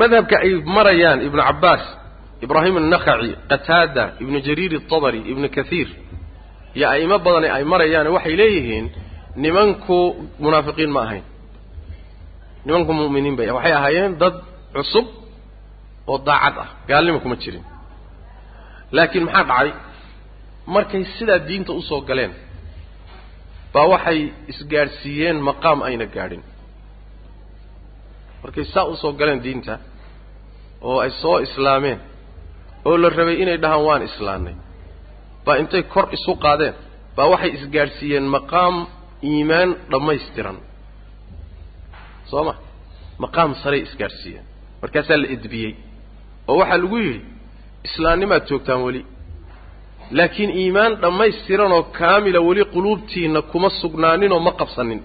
[0.00, 1.82] Madhabka ay marayaan ibnu cabbaas
[2.44, 5.88] ibraahim annakhaci qataada ibnu jariir altabari ibnu kathiir
[6.76, 8.86] iyo a'imo badane ay marayaan waxay leeyihiin
[9.42, 9.96] nimanku
[10.42, 11.24] munaafiqiin ma ahayn.
[12.66, 13.48] Nimanku mu'miniin bay.
[13.56, 14.34] Waxay ahaayeen dad
[14.74, 15.06] cusub
[16.10, 16.68] oo daacad ah.
[16.88, 17.64] Gaalnima kuma jirin.
[18.96, 19.70] Laakiin maxaa dhacay?
[20.74, 22.32] Markay sidaa diinta u soo galeen
[23.74, 24.20] baa waxay
[24.52, 26.42] isgaadhsiiyeen maqaam ayna gaadhin.
[28.42, 29.74] Markay saa u soo galeen diinta
[30.88, 31.98] oo ay soo islaameen
[32.88, 34.54] oo la rabay inay dhahaan waan islaamnay
[35.44, 36.74] baa intay kor isu qaadeen
[37.16, 38.74] baa waxay isgaadhsiiyeen maqaam
[39.30, 40.56] iimaan dhammaystiran.
[42.30, 42.54] Soo ma
[43.22, 44.44] maqaam saray isgaadhsiiyeen
[44.82, 45.72] markaasaa la edbiyey.
[46.50, 47.20] Oo waxaa lagu yidhi
[47.86, 49.02] islaamnimaad joogtaan weli.
[50.18, 55.00] Laakiin iimaan dhammaystiran oo kaamila weli quluubtiinna kuma sugnaaninoo ma qabsanin.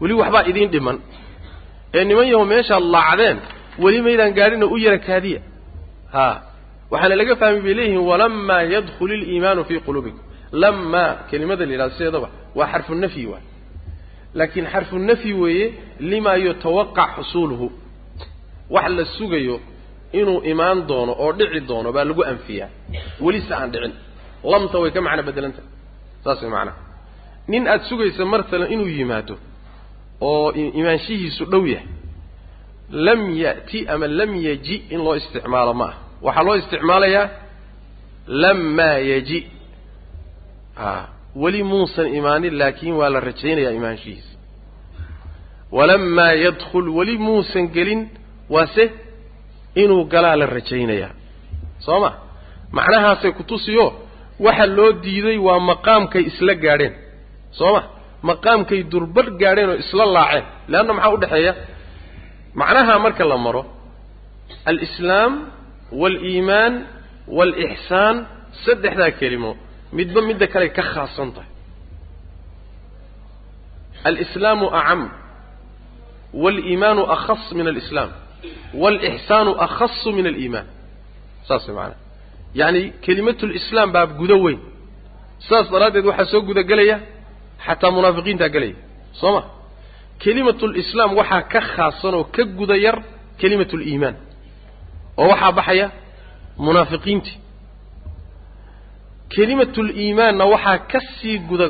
[0.00, 0.96] Weli waxbaa idiin dhiman.
[1.96, 3.38] Ee niman yaho meeshaad laacdeen
[3.84, 5.40] weli maydaan gaadhinoo u yara kaadiya.
[6.14, 6.34] Haa
[6.92, 10.22] waxaana laga fahmay bay leeyihiin walamaa yadkhul iliimaanu fii quluubikum.
[10.62, 12.28] Lamaa kelimada la yidhahdo sideedaba
[12.58, 13.44] waa xarfu nafyi waay.
[14.38, 15.66] Laakiin xarfu nafyi weeye
[16.10, 17.66] limaa yutawaqac xusuuluhu.
[18.74, 19.56] Wax la sugayo
[20.18, 22.68] inuu imaan doono oo dhici doono baa lagu anfiyaa.
[23.24, 23.92] Welise aan dhicin.
[24.50, 25.68] Lamta way ka macno bedelantahay
[26.24, 26.76] saas way macnaha
[27.50, 29.34] nin aada sugaysa martalan inuu yimaado
[30.28, 30.48] oo
[30.80, 31.88] imaanshihiisu dhow yahay
[33.06, 35.94] lam ya'ti ama lam yaji in loo isticmaalo ma ah
[36.26, 37.26] waxaa loo isticmaalayaa
[38.42, 39.38] lamaa yaji.
[40.76, 41.06] A
[41.42, 44.32] weli muusan imaanin laakiin waa la rajaynayaa imaanshihiisa
[45.76, 48.02] walamaa yadkhul weli muusan gelin
[48.54, 48.84] waase
[49.82, 51.12] inuu galaa la rajaynayaa
[51.86, 52.10] soo ma?
[52.76, 53.86] Macnahaasay kutusiyo
[54.46, 56.94] waxa loo diiday waa maqaamkay isla gaadheen.
[57.58, 57.82] Soo ma?
[58.28, 60.44] Maqaamkay durbadh gaadheen oo isla laaceen.
[60.70, 61.52] Leanna maxaa udhexeeya
[62.60, 63.62] macnaha marka la maro
[64.70, 65.32] alislaam
[66.00, 66.72] waaliimaan
[67.36, 68.16] waalixsaan
[68.64, 69.50] saddexdaa kelimo
[69.98, 71.50] midba midda kale ka khaasan tahay.
[74.08, 75.00] Alislaamu acam
[76.42, 78.10] waaliimaanu akhas min alislaam.
[78.82, 80.66] Waalixsaanu akhasu min aliimaan.
[81.48, 81.98] Saas way macanaha
[82.60, 84.60] yacni kelimatulislaam baa gudo weyn.
[85.44, 86.96] Sidaas daraaddeed waxaa soo gudagelaya
[87.66, 88.76] xataa munaafiqiintaa gelaya
[89.20, 89.42] soo ma?
[90.22, 92.96] Kelimatulislaam waxaa ka khaasan oo ka guda yar
[93.40, 94.16] kelimatuliimaan
[95.20, 95.86] oo waxaa baxaya
[96.66, 97.36] munaafiqiintii
[99.34, 101.66] kelimatuliimaanna waxaa ka sii guda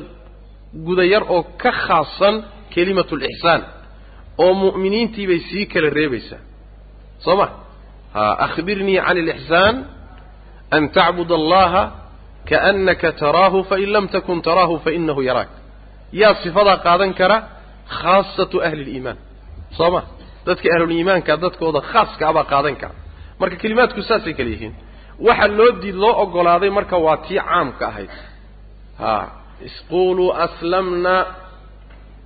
[0.86, 2.34] guda yar oo ka khaasan
[2.74, 3.60] kelimatulixsaan
[4.44, 6.40] oo mu'miniintii bay sii kala reebaysaa.
[7.24, 7.46] Soo ma?
[8.14, 9.74] Ha akhbirnii can alixsaan
[10.76, 11.82] an tacbud allaha
[12.50, 15.50] kaannaka taraahu fain lam takun taraahu fainahu yaraak.
[16.20, 17.36] Yaa sifadaa qaadan kara
[17.98, 19.18] khaasatu ahli liimaan
[19.78, 20.00] soo ma?
[20.46, 22.94] Dadka ahluliimaanka dadkooda khaaska abaa qaadan kara.
[23.40, 24.74] Marka kelimaadku saasay kala yihiin
[25.26, 28.10] waxa loo diid loo ogolaaday marka waa tii caamka ahayd.
[29.00, 29.14] Ha
[29.66, 31.14] isquuluu aslamna.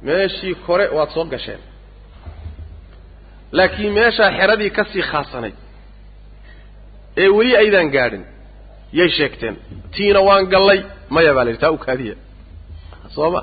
[0.07, 1.61] Meeshii kore waad soo gasheen.
[3.57, 5.57] Laakiin meeshaa xeradii ka sii khaasanayd
[7.23, 8.25] ee weli aydaan gaadhin
[8.99, 9.55] yay sheegteen
[9.95, 10.81] tiina waan gallay.
[11.15, 12.15] Maya baa la yidhi taa u kaadiya.
[13.15, 13.41] Soo ma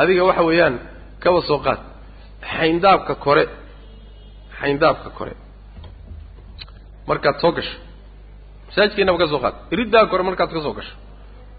[0.00, 0.74] adiga waxa weeyaan
[1.22, 1.80] kaba soo qaad.
[2.52, 3.44] Xayndaabka kore
[4.60, 5.32] xayndaabka kore.
[7.08, 7.76] Markaad soo gasho
[8.70, 9.54] masaajidkeenaba ka soo qaad.
[9.74, 10.94] Iriddaa kore markaad ka soo gasho.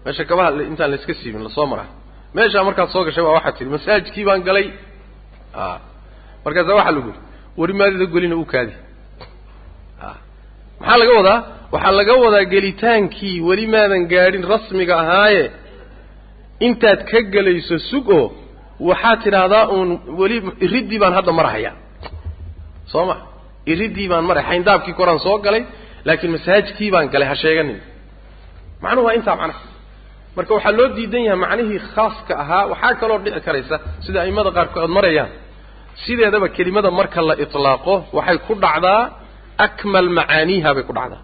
[0.04, 1.88] Meesha kabaha intaan la iska siibin la soo maraa
[2.36, 4.66] meeshaa markaad soo gashay waa waxaad tihi masaajidkii baan galay.
[5.54, 5.64] A
[6.44, 7.20] markaasaa waxaa lagu yidhi
[7.60, 8.72] warimaadida gelina u kaadi.
[10.06, 10.08] A
[10.80, 11.38] maxaa laga wadaa?
[11.74, 15.44] Waxaa laga wadaa gelitaankii weli maadan gaadhin rasmiga ahaaye.
[16.66, 18.26] Intaad ka gelayso sug oo
[18.88, 19.90] waxaad tidhaahdaa uun
[20.20, 20.36] weli
[20.66, 21.74] iriddii baan hadda marhayaa
[22.92, 23.16] soo ma?
[23.72, 25.62] Iriddii baan maraya xayndaabkii koraan soo galay
[26.06, 27.78] laakiin masaajidkii baan galay ha sheeganin.
[28.82, 29.60] Macnuhu waa intaa macnaha.
[30.36, 34.90] Marka waxaa loo diidan yahay macnihii khaaska ahaa waxaa kaloo dhici karaysa sida a'immada qaarkood
[34.98, 35.30] marayaan.
[36.04, 39.00] Sideedaba kelimada marka la itlaaqo waxay ku dhacdaa
[39.66, 41.20] akmal macaaniiha bay ku dhacdaa.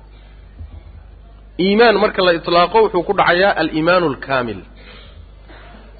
[1.64, 4.60] Iimaan marka la itlaaqo wuxuu ku dhacayaa aliimaanu alkaamil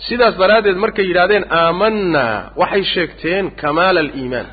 [0.07, 4.47] sidaas daraaddeed markay yidhahdeen aamanaa waxay sheegteen kamaala aliimaan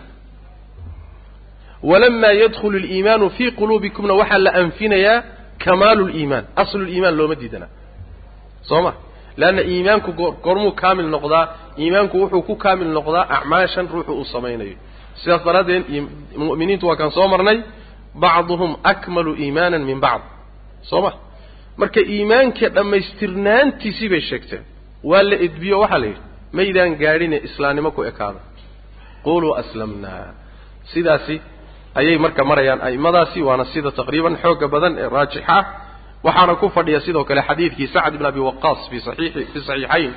[1.90, 5.18] walamaa yadkhulu aliimaanu fii quluubikumna waxaa la anfinayaa
[5.66, 7.68] kamaalu liimaan aslu liimaan looma diidana
[8.70, 8.92] soo ma
[9.42, 10.10] leanna iimaanku
[10.46, 11.46] goormuu kaamil noqdaa
[11.84, 14.76] iimaanku wuxuu ku kaamil noqdaa acmaashan ruuxu uu samaynayo
[15.22, 15.84] sidaas daraaddeed
[16.48, 17.58] mu'miniintu waa kaan soo marnay
[18.24, 20.24] bacduhum akmalu iimaanan min bacd
[20.90, 21.12] soo ma
[21.82, 24.64] marka iimaanka dhammaystirnaantiisii bay sheegteen
[25.10, 26.22] waa la edbiyo waxaa la yidhi
[26.58, 28.40] maydaan gaadhine islaamnimo ku ekaada
[29.26, 30.26] quluu aslamnaa
[30.94, 31.36] sidaasi
[32.00, 35.58] ayay marka marayaan a'immadaasi waana sida taqriiban xooga badan ee raajixa
[36.26, 40.12] waxaana ku fadhiya sidoo kale xadiidkii sacd bn abi waqaas fi saxiixi fi saxiixayn.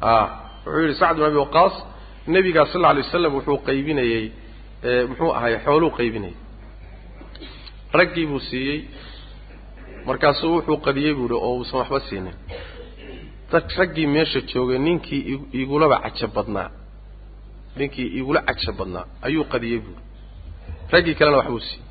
[0.00, 0.12] A
[0.64, 1.74] wuxuu yidhi sacd bn abi waqaas
[2.34, 4.24] nebigaa sal alla lay waslam wuxuu qaybinayey
[5.10, 6.36] muxuu ahay xooluu qaybinayay
[7.98, 8.78] raggii buu siiyey
[10.08, 12.36] markaasuu wuxuu qadiyey buu ihi oo uusan waxba siinin.
[13.52, 15.22] Dad raggii meesha joogay ninkii
[15.60, 16.68] igulaba caja badnaa.
[17.78, 20.00] Ninkii igula caja badnaa ayuu qadiyey buuhi
[20.90, 21.84] raggii kalena waxbuu siiyey.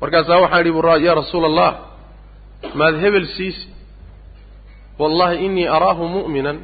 [0.00, 1.70] Markaasaa waxaan idhi yaa rasuula allah
[2.74, 3.68] maad hebel siisi
[4.98, 6.58] wallahi inii araahu mu'minan.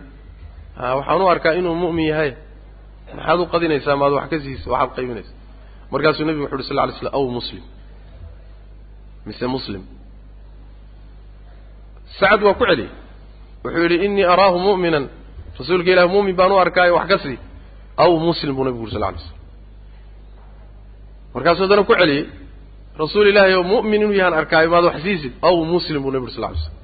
[0.76, 2.32] A waxaan u arkaa inuu mu'min yahay.
[3.16, 5.38] Maxaad u qadinaysaa maad wax ka siisa waxaad qaybinaysaa
[5.92, 7.62] markaasuu nebigu wuxu uhi sal ly slam aw muslim.
[9.26, 9.82] Mise muslim.
[12.18, 12.90] Sacad waa ku celiyey
[13.64, 15.04] wuxuu yidhi inii araahu mu'minan.
[15.58, 17.38] Rasuulka ilahi mu'min baan u arkaayo wax ka sii.
[17.96, 19.39] Aw muslim buu nebigu uri sal lay slam
[21.34, 22.24] markaasuu haddana ku celiyey
[23.02, 26.32] rasuul ilahi oo mu'min inuu yahaan arkaayo maad wax siisid aw muslim buu nebi uri
[26.36, 26.74] sal lay slam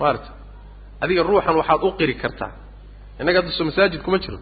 [0.00, 0.30] maarata
[1.02, 2.50] adiga ruuxan waxaad u qiri kartaa.
[3.20, 4.38] Innaga hadda soo masaajid kuma jiro.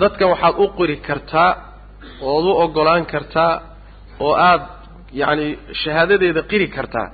[0.00, 1.50] Dadkan waxaad u qiri kartaa
[2.32, 3.52] ood u oggolaan kartaa
[4.26, 4.62] oo aad
[5.20, 5.46] yacani
[5.82, 7.06] shahaadadeeda qiri kartaa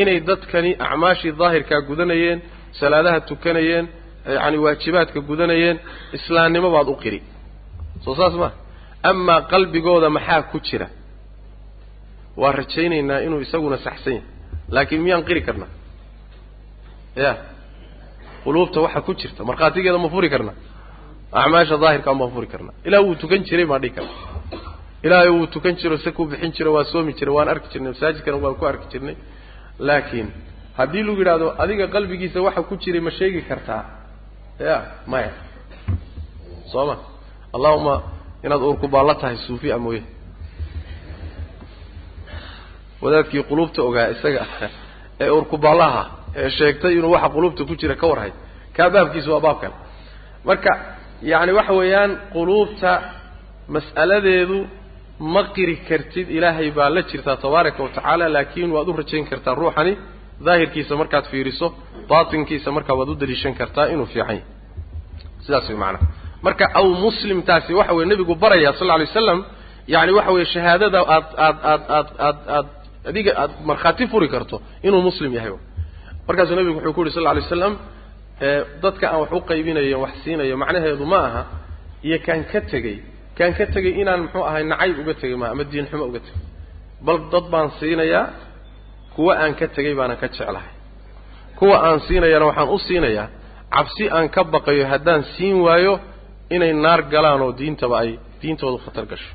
[0.00, 2.38] inay dadkani acmaashii daahirkaa gudanayeen
[2.80, 3.84] salaadaha tukanayeen
[4.36, 5.76] yacani waajibaadka gudanayeen
[6.16, 7.20] islaamnimo baad u qiri.
[8.04, 8.48] Soo saas ma
[9.10, 10.88] amaa qalbigooda maxaa ku jira?
[12.40, 14.26] Waa rajaynaynaa inuu isaguna saxsan yahay
[14.74, 15.68] laakiin miyaan qiri karnaa?
[17.24, 17.32] Ya.
[18.44, 19.40] Quluubta waxa ku jirta.
[19.50, 20.52] Markhaatigeeda ma furi karna
[21.40, 24.12] acmaasha daahirkaa ma furi karna ilaa wuu tukan jiray maan dhihi karna
[25.06, 28.36] ilaahay wuu tukan jiro se ku bixin jiro waa soomi jiray waan arki jirnay masaajidkana
[28.44, 29.16] waan ku arki jirnay.
[29.86, 30.28] Laakiin
[30.78, 33.82] haddii lagu yidhaahdo adiga qalbigiisa waxa ku jiray ma sheegi kartaa.
[34.68, 34.76] Ya
[35.12, 35.30] maya.
[36.72, 36.96] Soo ma?
[37.56, 37.94] Allahuma
[38.44, 40.02] inaad uurku baallo tahay suufiya mooye.
[43.02, 44.42] Wadaadkii quluubta ogaa isaga
[45.24, 46.02] ee uurkubaallaha
[46.40, 48.32] ee sheegtay inuu waxa quluubta ku jira ka warhay
[48.76, 49.74] kaa baabkiisa waa baab kale
[50.48, 50.70] marka
[51.30, 52.90] yacni waxa weeyaan quluubta
[53.74, 54.58] mas'aladeedu
[55.34, 59.54] ma qiri kartid ilaahay baa la jirtaa tabaaraka wa tacaala laakiin waad u rajayn kartaa
[59.60, 59.92] ruuxani
[60.46, 61.66] daahirkiisa markaad fiiriso
[62.10, 64.40] baatinkiisa markaa waad u daliishan kartaa inuu fiican yahay.
[65.44, 66.06] Sidaas way macanaha
[66.46, 69.38] marka aw muslimtaasi waxa weye nebigu baraya sal lla alay waslam
[69.94, 72.66] yacni waxa weeye shahaadada aad aad aad aad aad aad
[73.08, 75.52] adiga aad markhaati furi karto inuu muslim yahay
[76.28, 77.72] markaasuu nebigu wuxuu ku yidhi sal lla alay waslam
[78.84, 81.42] dadka aan wax u qaybinayo wax siinayo macnaheedu ma aha
[82.06, 82.96] iyo kaan ka tegey
[83.38, 86.42] kaan ka tegay inaan muxuu ahay nacayb uga tegay ma ama diin xumo uga tegay
[87.06, 88.24] bal dad baan siinayaa
[89.14, 90.70] kuwa aan ka tegay baana ka jeclahay.
[91.58, 93.26] Kuwa aan siinayana waxaan u siinayaa
[93.74, 95.92] cabsi aan ka baqayo haddaan siin waayo
[96.54, 98.10] inay naar galaan oo diintaba ay
[98.42, 99.30] diintoodu khatar gasho.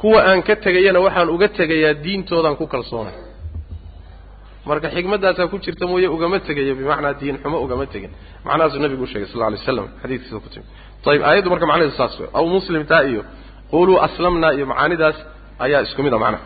[0.00, 3.14] Kuwa aan ka tegayana waxaan uga tegayaa diintoodaan ku kalsoonay.
[4.68, 8.10] Marka xikmaddaasaa ku jirta mooye ugama tegayo bimacnaa diin xumo ugama tegin.
[8.44, 10.66] Macnahaasuu nabigu u shegay sal alay waslam xadiiskiisa ku timi
[11.10, 13.22] ayib aayaddu marka macnaheedu saas wey aw muslimtaa iyo
[13.72, 15.16] quluu aslamna iyo macaanidaas
[15.64, 16.44] ayaa isku mid a macnaha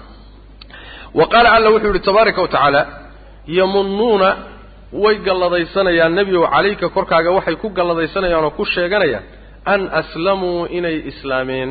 [1.18, 2.80] wa qaala alla wuxuu yihi tabaaraka wa tacaala
[3.58, 4.28] yamunnuuna
[5.02, 9.24] way galladaysanayaan nebigow calayka korkaaga waxay ku galladaysanayaan oo ku sheeganayaan
[9.74, 11.70] an aslamuu inay islaameen.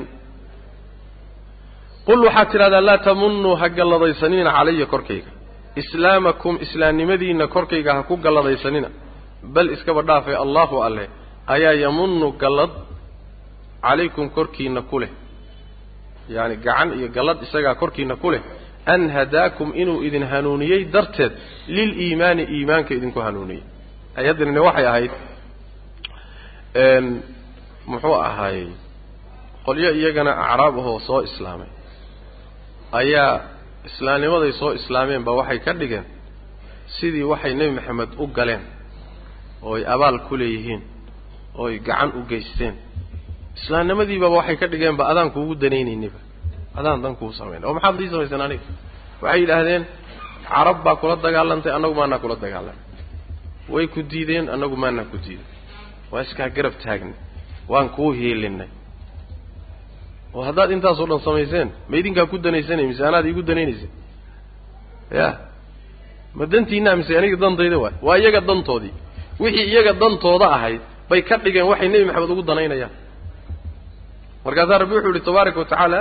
[2.08, 5.30] Qul waxaad tidhahdaa laa tamunnuu ha galladaysanina calaya korkayga.
[5.82, 8.90] Islaamakum islaamnimadiinna korkayga ha ku galladaysanina
[9.56, 11.08] bal iskaba dhaafay allahu alleh
[11.56, 12.72] ayaa yamunnu gallad
[13.86, 15.12] calaykum korkiinna ku leh.
[16.36, 18.42] Yacani gacan iyo gallad isagaa korkiinna ku leh.
[18.94, 21.34] An hadaakum inuu idin hanuuniyey darteed
[21.76, 23.64] liliimaani iimaanka idinku hanuuniyey.
[24.20, 25.12] Ayaddanina waxay ahayd
[27.92, 28.70] muxuu ahaayey
[29.66, 31.70] qolyo iyagana acraab ahoo soo islaamay.
[33.00, 33.34] Ayaa
[33.90, 36.06] islaamnimaday soo islaameen ba waxay ka dhigeen
[36.98, 38.64] sidii waxay nebi maxamed u galeen
[39.70, 40.82] ooy abaal ku leeyihiin
[41.62, 42.76] ooy gacan u geysteen.
[43.60, 46.20] Islaamnimadiibaba waxay ka dhigeenba adaan kuugu danaynayniba
[46.80, 48.68] adaan dan kuu samayn oo maxaad ii samayseen aniga
[49.22, 49.84] waxay yidhaahdeen
[50.50, 52.80] carab baa kula dagaalantay annagu maanaa kula dagaalamay
[53.74, 55.48] way ku diideen annagu maanaa ku diiday
[56.12, 57.16] waa iskaa garab taagnay
[57.72, 58.70] waan kuu hiilinay
[60.36, 63.90] oo haddaad intaasoo dhan samayseen ma idinkaa ku danaysanay mise anaad iigu danaynaysay?
[65.20, 65.28] Ya
[66.38, 67.96] ma dantiinaa mise aniga dantayda waay?
[68.06, 68.94] Waa iyaga dantoodii.
[69.42, 72.94] Wixii iyaga dantooda ahayd bay ka dhigeen waxay nebi maxamed ugu danaynayaan.
[74.46, 76.00] Markaasaa rabbi wuxuu yihi tabaaraka wa tacaala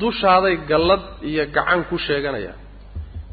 [0.00, 2.58] dushaaday gallad iyo gacan ku sheeganayaan.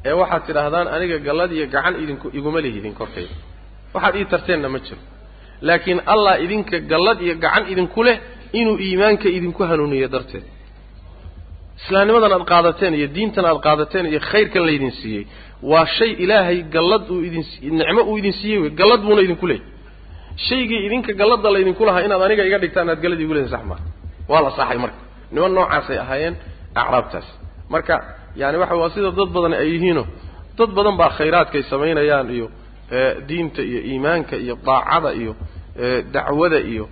[0.08, 3.36] Ee waxaad tidhaahdaan aniga gallad iyo gacan idinku iguma lihidin korkayda
[3.94, 5.02] waxaad ii tarteenna ma jiro
[5.68, 8.18] laakiin allah idinka gallad iyo gacan idinku leh
[8.60, 10.44] inuu iimaanka idinku hanuuniyo darteed.
[11.82, 15.24] Islaamnimadan aad qaadateen iyo diintan aad qaadateen iyo khayrkan laydin siiyey
[15.72, 17.44] waa shay ilaahay gallad uu idin
[17.80, 19.66] nicmo uu idin siiyey wey gallad buuna idinku leeyay
[20.48, 23.80] shaygii idinka galladda laydinku lahaa inaad aniga iga dhigtaan aad gallad igu leedin sax maa
[24.32, 25.00] waa la saxay marka.
[25.34, 26.36] Niman noocaasay ahaayeen
[26.82, 27.28] acraabtaas.
[27.74, 27.96] Marka
[28.42, 30.04] yani waxa waa sida dad badan ay yihiino.
[30.58, 32.48] Dad badan baa khayraadkay samaynayaan iyo
[33.28, 35.34] diinta iyo iimaanka iyo daacada iyo
[36.14, 36.86] dacwada iyo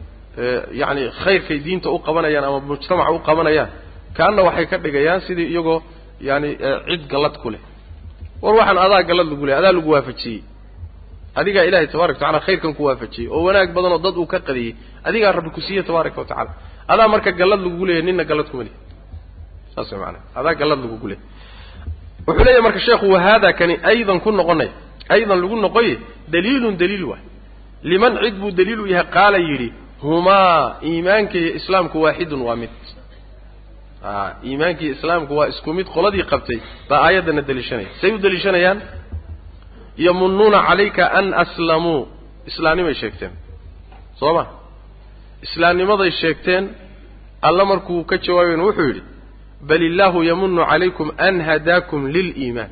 [0.81, 3.69] yacni khayrkay diinta u qabanayaan ama mujtamaca u qabanayaan
[4.17, 5.79] kaanna waxay ka dhigayaan sidii iyagoo
[6.29, 6.49] yani
[6.89, 7.59] cid gallad ku leh.
[8.43, 10.41] War waxaan adaa gallad lagu leh adaa lagu waafajiyey.
[11.39, 14.71] Adigaa ilahay tabaraka watacala khayrkan ku waafajiyey oo wanaag badanoo dad uu ka qadiyey
[15.07, 16.51] adigaa rabbi ku siiyey tabaaraka wa tacala
[16.93, 18.75] adaa marka gallad lagugu leeyahy nina gallad kuma lihi
[19.75, 21.25] saas way maanaa adaa gallad lagugu leeyahy
[22.27, 24.69] wuxuu leeyahy marka sheekhu wahaada kani aydan ku noqonay
[25.15, 25.93] aydan lagu noqoye
[26.33, 27.23] daliilun daliil waay
[27.91, 29.69] liman cid buu daliil u yahay qaala yidhi
[30.01, 32.69] humaa iimaanka iyo islaamku waaxidun waa mid
[34.47, 38.79] iimaanka iyo islaamku waa isku mid qoladii qabtay baa aayaddana daliishanaya say u daliishanayaan
[40.05, 42.01] yamunnuuna calayka an aslamuu
[42.49, 43.31] islaamnimay sheegteen
[44.19, 44.43] soo ma
[45.45, 46.63] islaamnimaday sheegteen
[47.47, 49.01] alla markuu ka jawaabayna wuxuu yidhi
[49.69, 52.69] bal illaahu yamunu calaykum an hadaakum liliimaan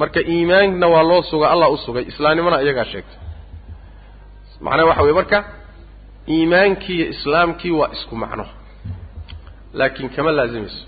[0.00, 2.04] marka iimaanna waa loo suga allah u sugay.
[2.12, 3.18] Islaamnimona iyagaa sheegtay
[4.64, 5.38] macnaha waxa weye marka
[6.34, 8.44] iimaankii iyo islaamkii waa isku macno.
[9.78, 10.82] Laakiin kama laazimayso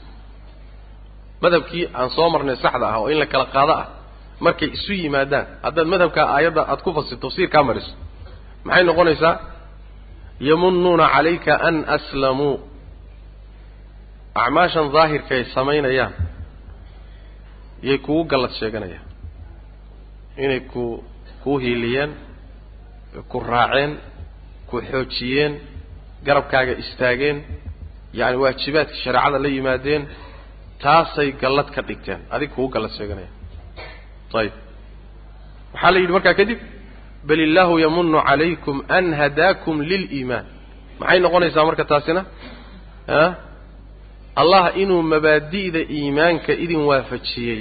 [1.43, 3.87] madhabkii aan soo marnay saxda ah oo in la kala qaado ah
[4.45, 7.93] markay isu yimaadaan haddaad madhabkaa aayadda aada ku fasir tafsiirkaa mariso.
[8.67, 9.35] Maxay noqonaysaa?
[10.49, 12.55] Yamunnuuna calayka an aslamuu
[14.43, 16.13] acmaashan daahirkaay samaynayaan
[17.89, 19.07] yay kugu gallad sheeganayaan
[20.45, 20.83] inay ku
[21.43, 22.11] kuu hiiliyeen
[23.31, 23.93] ku raaceen
[24.69, 25.53] ku xoojiyeen
[26.27, 27.37] garabkaaga istaageen
[28.19, 30.03] yacani waajibaadka shareecada la yimaadeen
[30.85, 32.21] taasay gallad ka dhigteen.
[32.35, 33.35] Adig kugu gallad sheeganayaan
[34.41, 34.55] ayib
[35.75, 36.59] waxaa la yidhi markaa kadib
[37.29, 40.47] bal illaahu yamunu calaykum an hadaakum liliimaan
[41.01, 42.23] maxay noqonaysaa marka taasina
[44.41, 47.61] allah inuu mabaadi'da iimaanka idin waafajiyey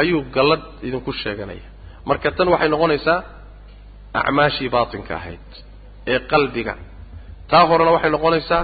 [0.00, 1.66] ayuu gallad idinku sheeganaya.
[2.08, 3.18] Marka tan waxay noqonaysaa
[4.20, 5.46] acmaashii baatinka ahayd
[6.12, 6.74] ee qalbiga.
[7.50, 8.62] Taa horena waxay noqonaysaa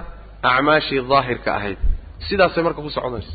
[0.52, 1.78] acmaashii daahirka ahayd.
[2.28, 3.32] Sidaasay marka ku soconaysa.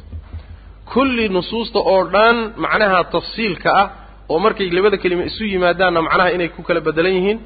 [0.93, 3.87] Kulli nusuusta oo dhan macnaha tafsiilka ah
[4.31, 7.39] oo markay labada kelima isu yimaadaanna macnaha inay ku kala bedelan yihiin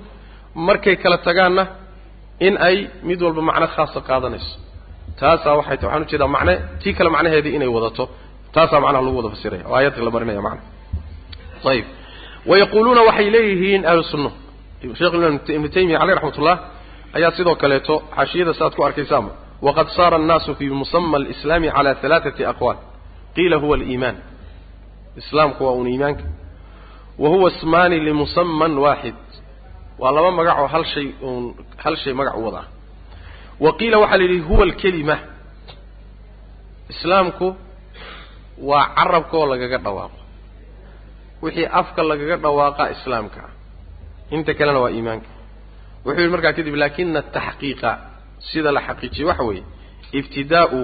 [0.67, 1.63] markay kala tagaanna
[2.47, 2.77] in ay
[3.07, 4.53] mid walba macno khaasa qaadanayso
[5.21, 8.03] taasaa waxay ta waxaan u jeedaa macne tii kale macnaheedii inay wadato.
[8.55, 9.63] Taasaa macnaha lagu wada fasiraya.
[9.69, 10.61] Oo aayadka la marinaya macna.
[11.71, 11.85] Ayib.
[12.49, 14.03] Wayaquuluuna waxay leeyihiin ahlu
[14.99, 15.13] sheekh
[15.55, 16.55] ibnu taymiya caleyh raxmatullah
[17.17, 19.31] ayaa sidoo kaleeto xaashiyada saaad ku arkaysaanba
[19.67, 22.77] waqad saara annaasu fii musama alislaami cala halaaثati aqwaal.
[23.35, 24.15] Qiila huwa aliimaan.
[25.21, 26.23] Islaamku waa un iimaanka.
[27.21, 29.15] Wa huwa ismaani limusaman waaxid
[30.01, 31.43] waa laba magac oo hal shay uun
[31.83, 32.63] hal shay magac u wada
[33.63, 35.15] wa qiila waxaa la yidhi huwa alkelima
[36.93, 37.47] islaamku
[38.69, 40.19] waa carabka oo lagaga dhawaaqo.
[41.43, 43.51] Wixii afka lagaga dhawaaqa islaamka ah.
[44.35, 45.29] Inta kalena waa iimaanka.
[46.05, 47.89] Wuxuu yidhi markaa kadib laakina ataxqiiqa
[48.49, 49.63] sida la xaqiijiye waxa weeye
[50.19, 50.81] ibtidaau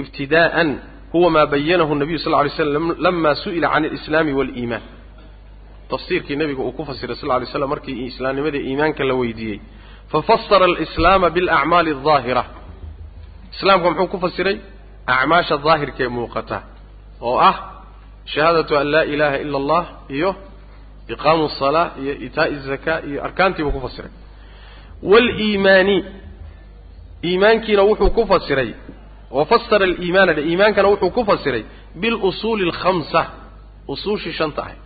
[0.00, 0.68] ibtidaa'an
[1.12, 4.82] huwa maa bayanahu nabiyu sal ly slam lama su'ila can alislaami waaliimaan
[5.90, 9.60] tafsiirkii nebiga uu ku fasiray sal ly slam markii islaamnimadii iimaanka la weydiiyey
[10.12, 12.44] fafasara alislaama bilacmaali aldaahira
[13.54, 14.56] islaamka muxuu ku fasiray
[15.14, 16.58] acmaasha daahirka ee muuqata
[17.28, 17.56] oo ah
[18.32, 19.82] shahaadatu an laa ilaaha ila allah
[20.16, 20.30] iyo
[21.14, 24.10] iqaamu asalaa iyo itaa'i azakaa iyo arkaantiibuu ku fasiray
[25.10, 25.96] waaliimaani
[27.28, 28.70] iimaankiina wuxuu ku fasiray
[29.38, 31.62] wafasara aliimaana dhe iimaankana wuxuu ku fasiray
[32.00, 33.20] bilusuuli alkhamsa
[33.92, 34.78] usuushii shanta ahay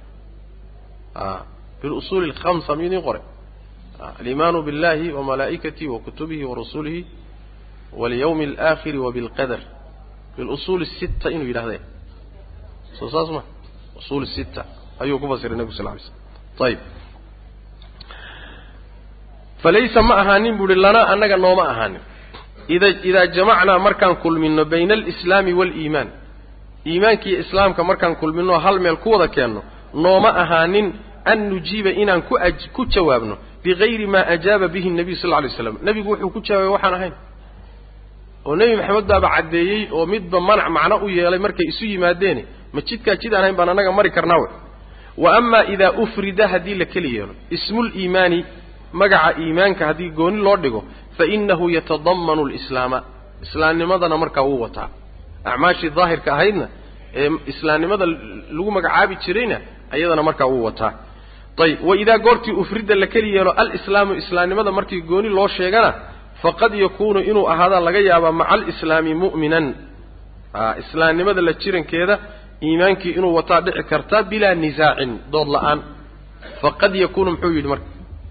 [1.83, 3.23] bilusuuli alkhamsa miyuu idiin qoray
[4.23, 7.01] aliimaanu biاllahi wa malaa'ikatihi wa kutubihi wa rusulihi
[8.01, 9.61] walyawmi alaakhiri wa bilqadar
[10.37, 11.79] bilusuuli sitta inuu yidhahde
[12.99, 13.43] soo saas ma
[14.01, 14.63] usuul sitta
[15.03, 16.81] ayuu ku fasiray nebigu sal ly slm ayib
[19.63, 22.03] falaysa ma ahaanin bu uhi lanaa annaga nooma ahaanin
[22.75, 26.09] ida idaa jamacnaa markaan kulminno bayna alislaami waaliimaan
[26.91, 29.61] iimaankiiyo islaamka markaan kulminno hal meel ku wada keenno
[30.05, 30.87] nooma ahaanin
[31.33, 32.35] an nujiiba inaan ku
[32.77, 36.95] ku jawaabno bigayri maa ajaaba bihi nabiyu sal ly slam nebigu wuxuu ku jawaabay waxaan
[36.99, 37.15] ahayn
[38.49, 42.43] oo nebi maxamed baaba caddeeyey oo midba manac macno u yeelay markay isu yimaadeene
[42.75, 44.49] ma jidkaa jid aan hayn baan annaga mari karnaa we
[45.23, 48.39] wa ama idaa ufrida haddii la keli yeelo ismuuliimaani
[49.01, 50.81] magaca iimaanka haddii gooni loo dhigo
[51.17, 52.99] fa innahu yatadammanu alislaama
[53.45, 54.89] islaamnimadana markaa wuu wataa
[55.51, 56.67] acmaashii daahirka ahaydna
[57.21, 58.07] ee islaamnimada
[58.57, 59.57] lagu magacaabi jirayna
[59.95, 60.93] ayadana markaa wuu wataa
[61.59, 65.91] ayib wa idaa goortii ufrida la keli yeelo alislaamu islaamnimada markii gooni loo sheegana
[66.43, 69.67] faqad yakuunu inuu ahaadaa laga yaabaa maca alislaami mu'minan.
[70.83, 72.15] Islaamnimada la jirankeeda
[72.67, 75.79] iimaankii inuu wataa dhici karta bilaa nisaacin dood la'aan.
[76.63, 77.87] Faqad yakuunu muxuu yidhi marka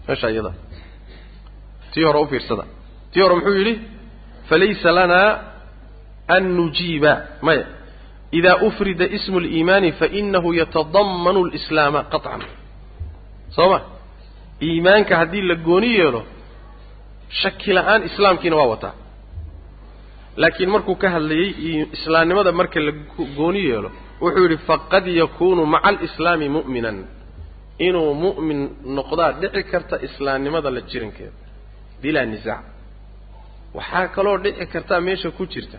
[0.08, 0.52] meesha iyada
[1.94, 2.64] tii hore u fiirsada.
[3.12, 3.74] Tii hore muxuu yidhi
[4.50, 5.30] falaysa lanaa
[6.36, 7.14] an nujiiba.
[7.46, 7.66] Maya
[8.32, 12.42] idaa ufrida ismu liimaani fainahu yatadammanu alislaama qaطcan
[13.56, 13.80] soo ma
[14.68, 16.22] iimaanka haddii la gooni yeelo
[17.42, 18.94] shaki la'aan islaamkiina waa wataa.
[20.42, 21.50] Laakiin markuu ka hadlayey
[21.96, 22.92] islaamnimada marka la
[23.38, 23.90] gooni yeelo
[24.22, 26.98] wuxuu yidhi faqad yakunu maca alislaami mu'minan.
[27.88, 28.60] Inuu mu'min
[28.98, 31.38] noqdaa dhici karta islaamnimada la jirankeeda
[32.02, 32.64] bilaa nisaac
[33.78, 35.78] waxaa kaloo dhici kartaa meesha ku jirta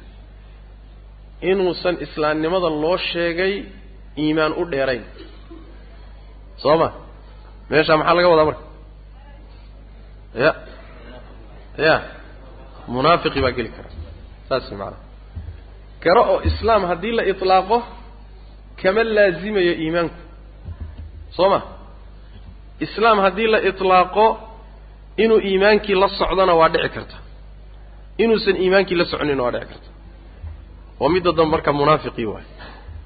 [1.50, 3.54] inuusan islaamnimada loo sheegay
[4.22, 5.04] iimaan u dheerayn.
[6.62, 6.88] Soo ma
[7.72, 8.64] meeshaa maxaa laga wadaa marka?
[10.44, 10.50] Ya.
[11.86, 11.94] Ya.
[12.92, 13.90] Munaafiqi baa geli kara
[14.48, 15.00] saas macanaa
[16.04, 17.76] karo oo islaam haddii la itlaaqo
[18.82, 20.18] kama laazimayo iimaanku.
[21.36, 21.58] Soo ma?
[22.86, 24.24] Islaam haddii la itlaaqo
[25.22, 27.16] inuu iimaankii la socdona waa dhici karta.
[28.22, 29.88] Inuusan iimaankii la soconina waa dhici karta.
[31.00, 32.44] Waa midda dambe marka munaafiqii waay.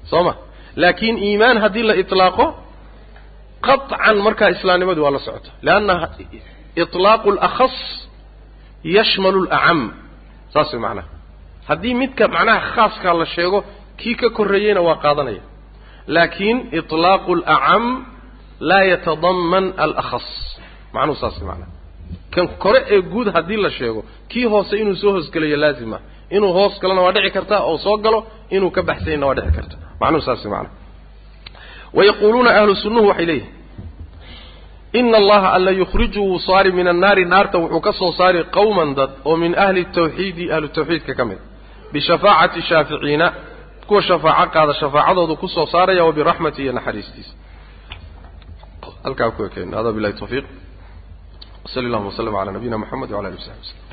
[0.09, 0.33] Soo ma?
[0.81, 2.45] Laakiin iimaan haddii la itlaaqo
[3.66, 5.94] qaطcan markaa islaamnimadii waa la socota leanna
[6.82, 7.76] iطlaaqu اlakhas
[8.96, 9.80] yashmalu اlacam
[10.54, 11.08] saas way macnaha
[11.68, 13.58] haddii midka macnaha khaaskaa la sheego
[14.00, 15.42] kii ka korreeyeyna waa qaadanaya
[16.14, 17.84] laakiin iطlaaqu اlacam
[18.70, 20.28] laa yatadaman alakhas
[20.94, 21.70] macnuhu saas way macnaha
[22.34, 25.98] kan kore ee guud haddii la sheego kii hoose inuu soo hoosgelayo laazima
[26.36, 28.18] inuu hoos galona waa dhici karta oo soo galo
[28.56, 30.74] inuu ka baxsanyna waa dhici karta macnuhu saas way macnaha
[31.93, 33.55] wayaquuluuna ahlu sunnuhu waxay leeyihiin
[34.93, 39.09] ina allaha alla yukhriju wuu saari min annaari naarta wuxuu ka soo saari qowman dad
[39.25, 41.37] oo min ahli tawxiidi ahlu tawxiidka ka mid
[41.93, 43.33] bishafaacati shaaficiina
[43.87, 47.33] kuwa shafaaco qaada shafaacadoodu ku soo saaraya wa biraxmati iyo naxariistiisa
[49.03, 50.45] halkaa ku ekeen hada bilahi tawfiiq
[51.65, 53.86] wsali allahuma waslama cala nabiyina moxamed wala ali w saxbi wslm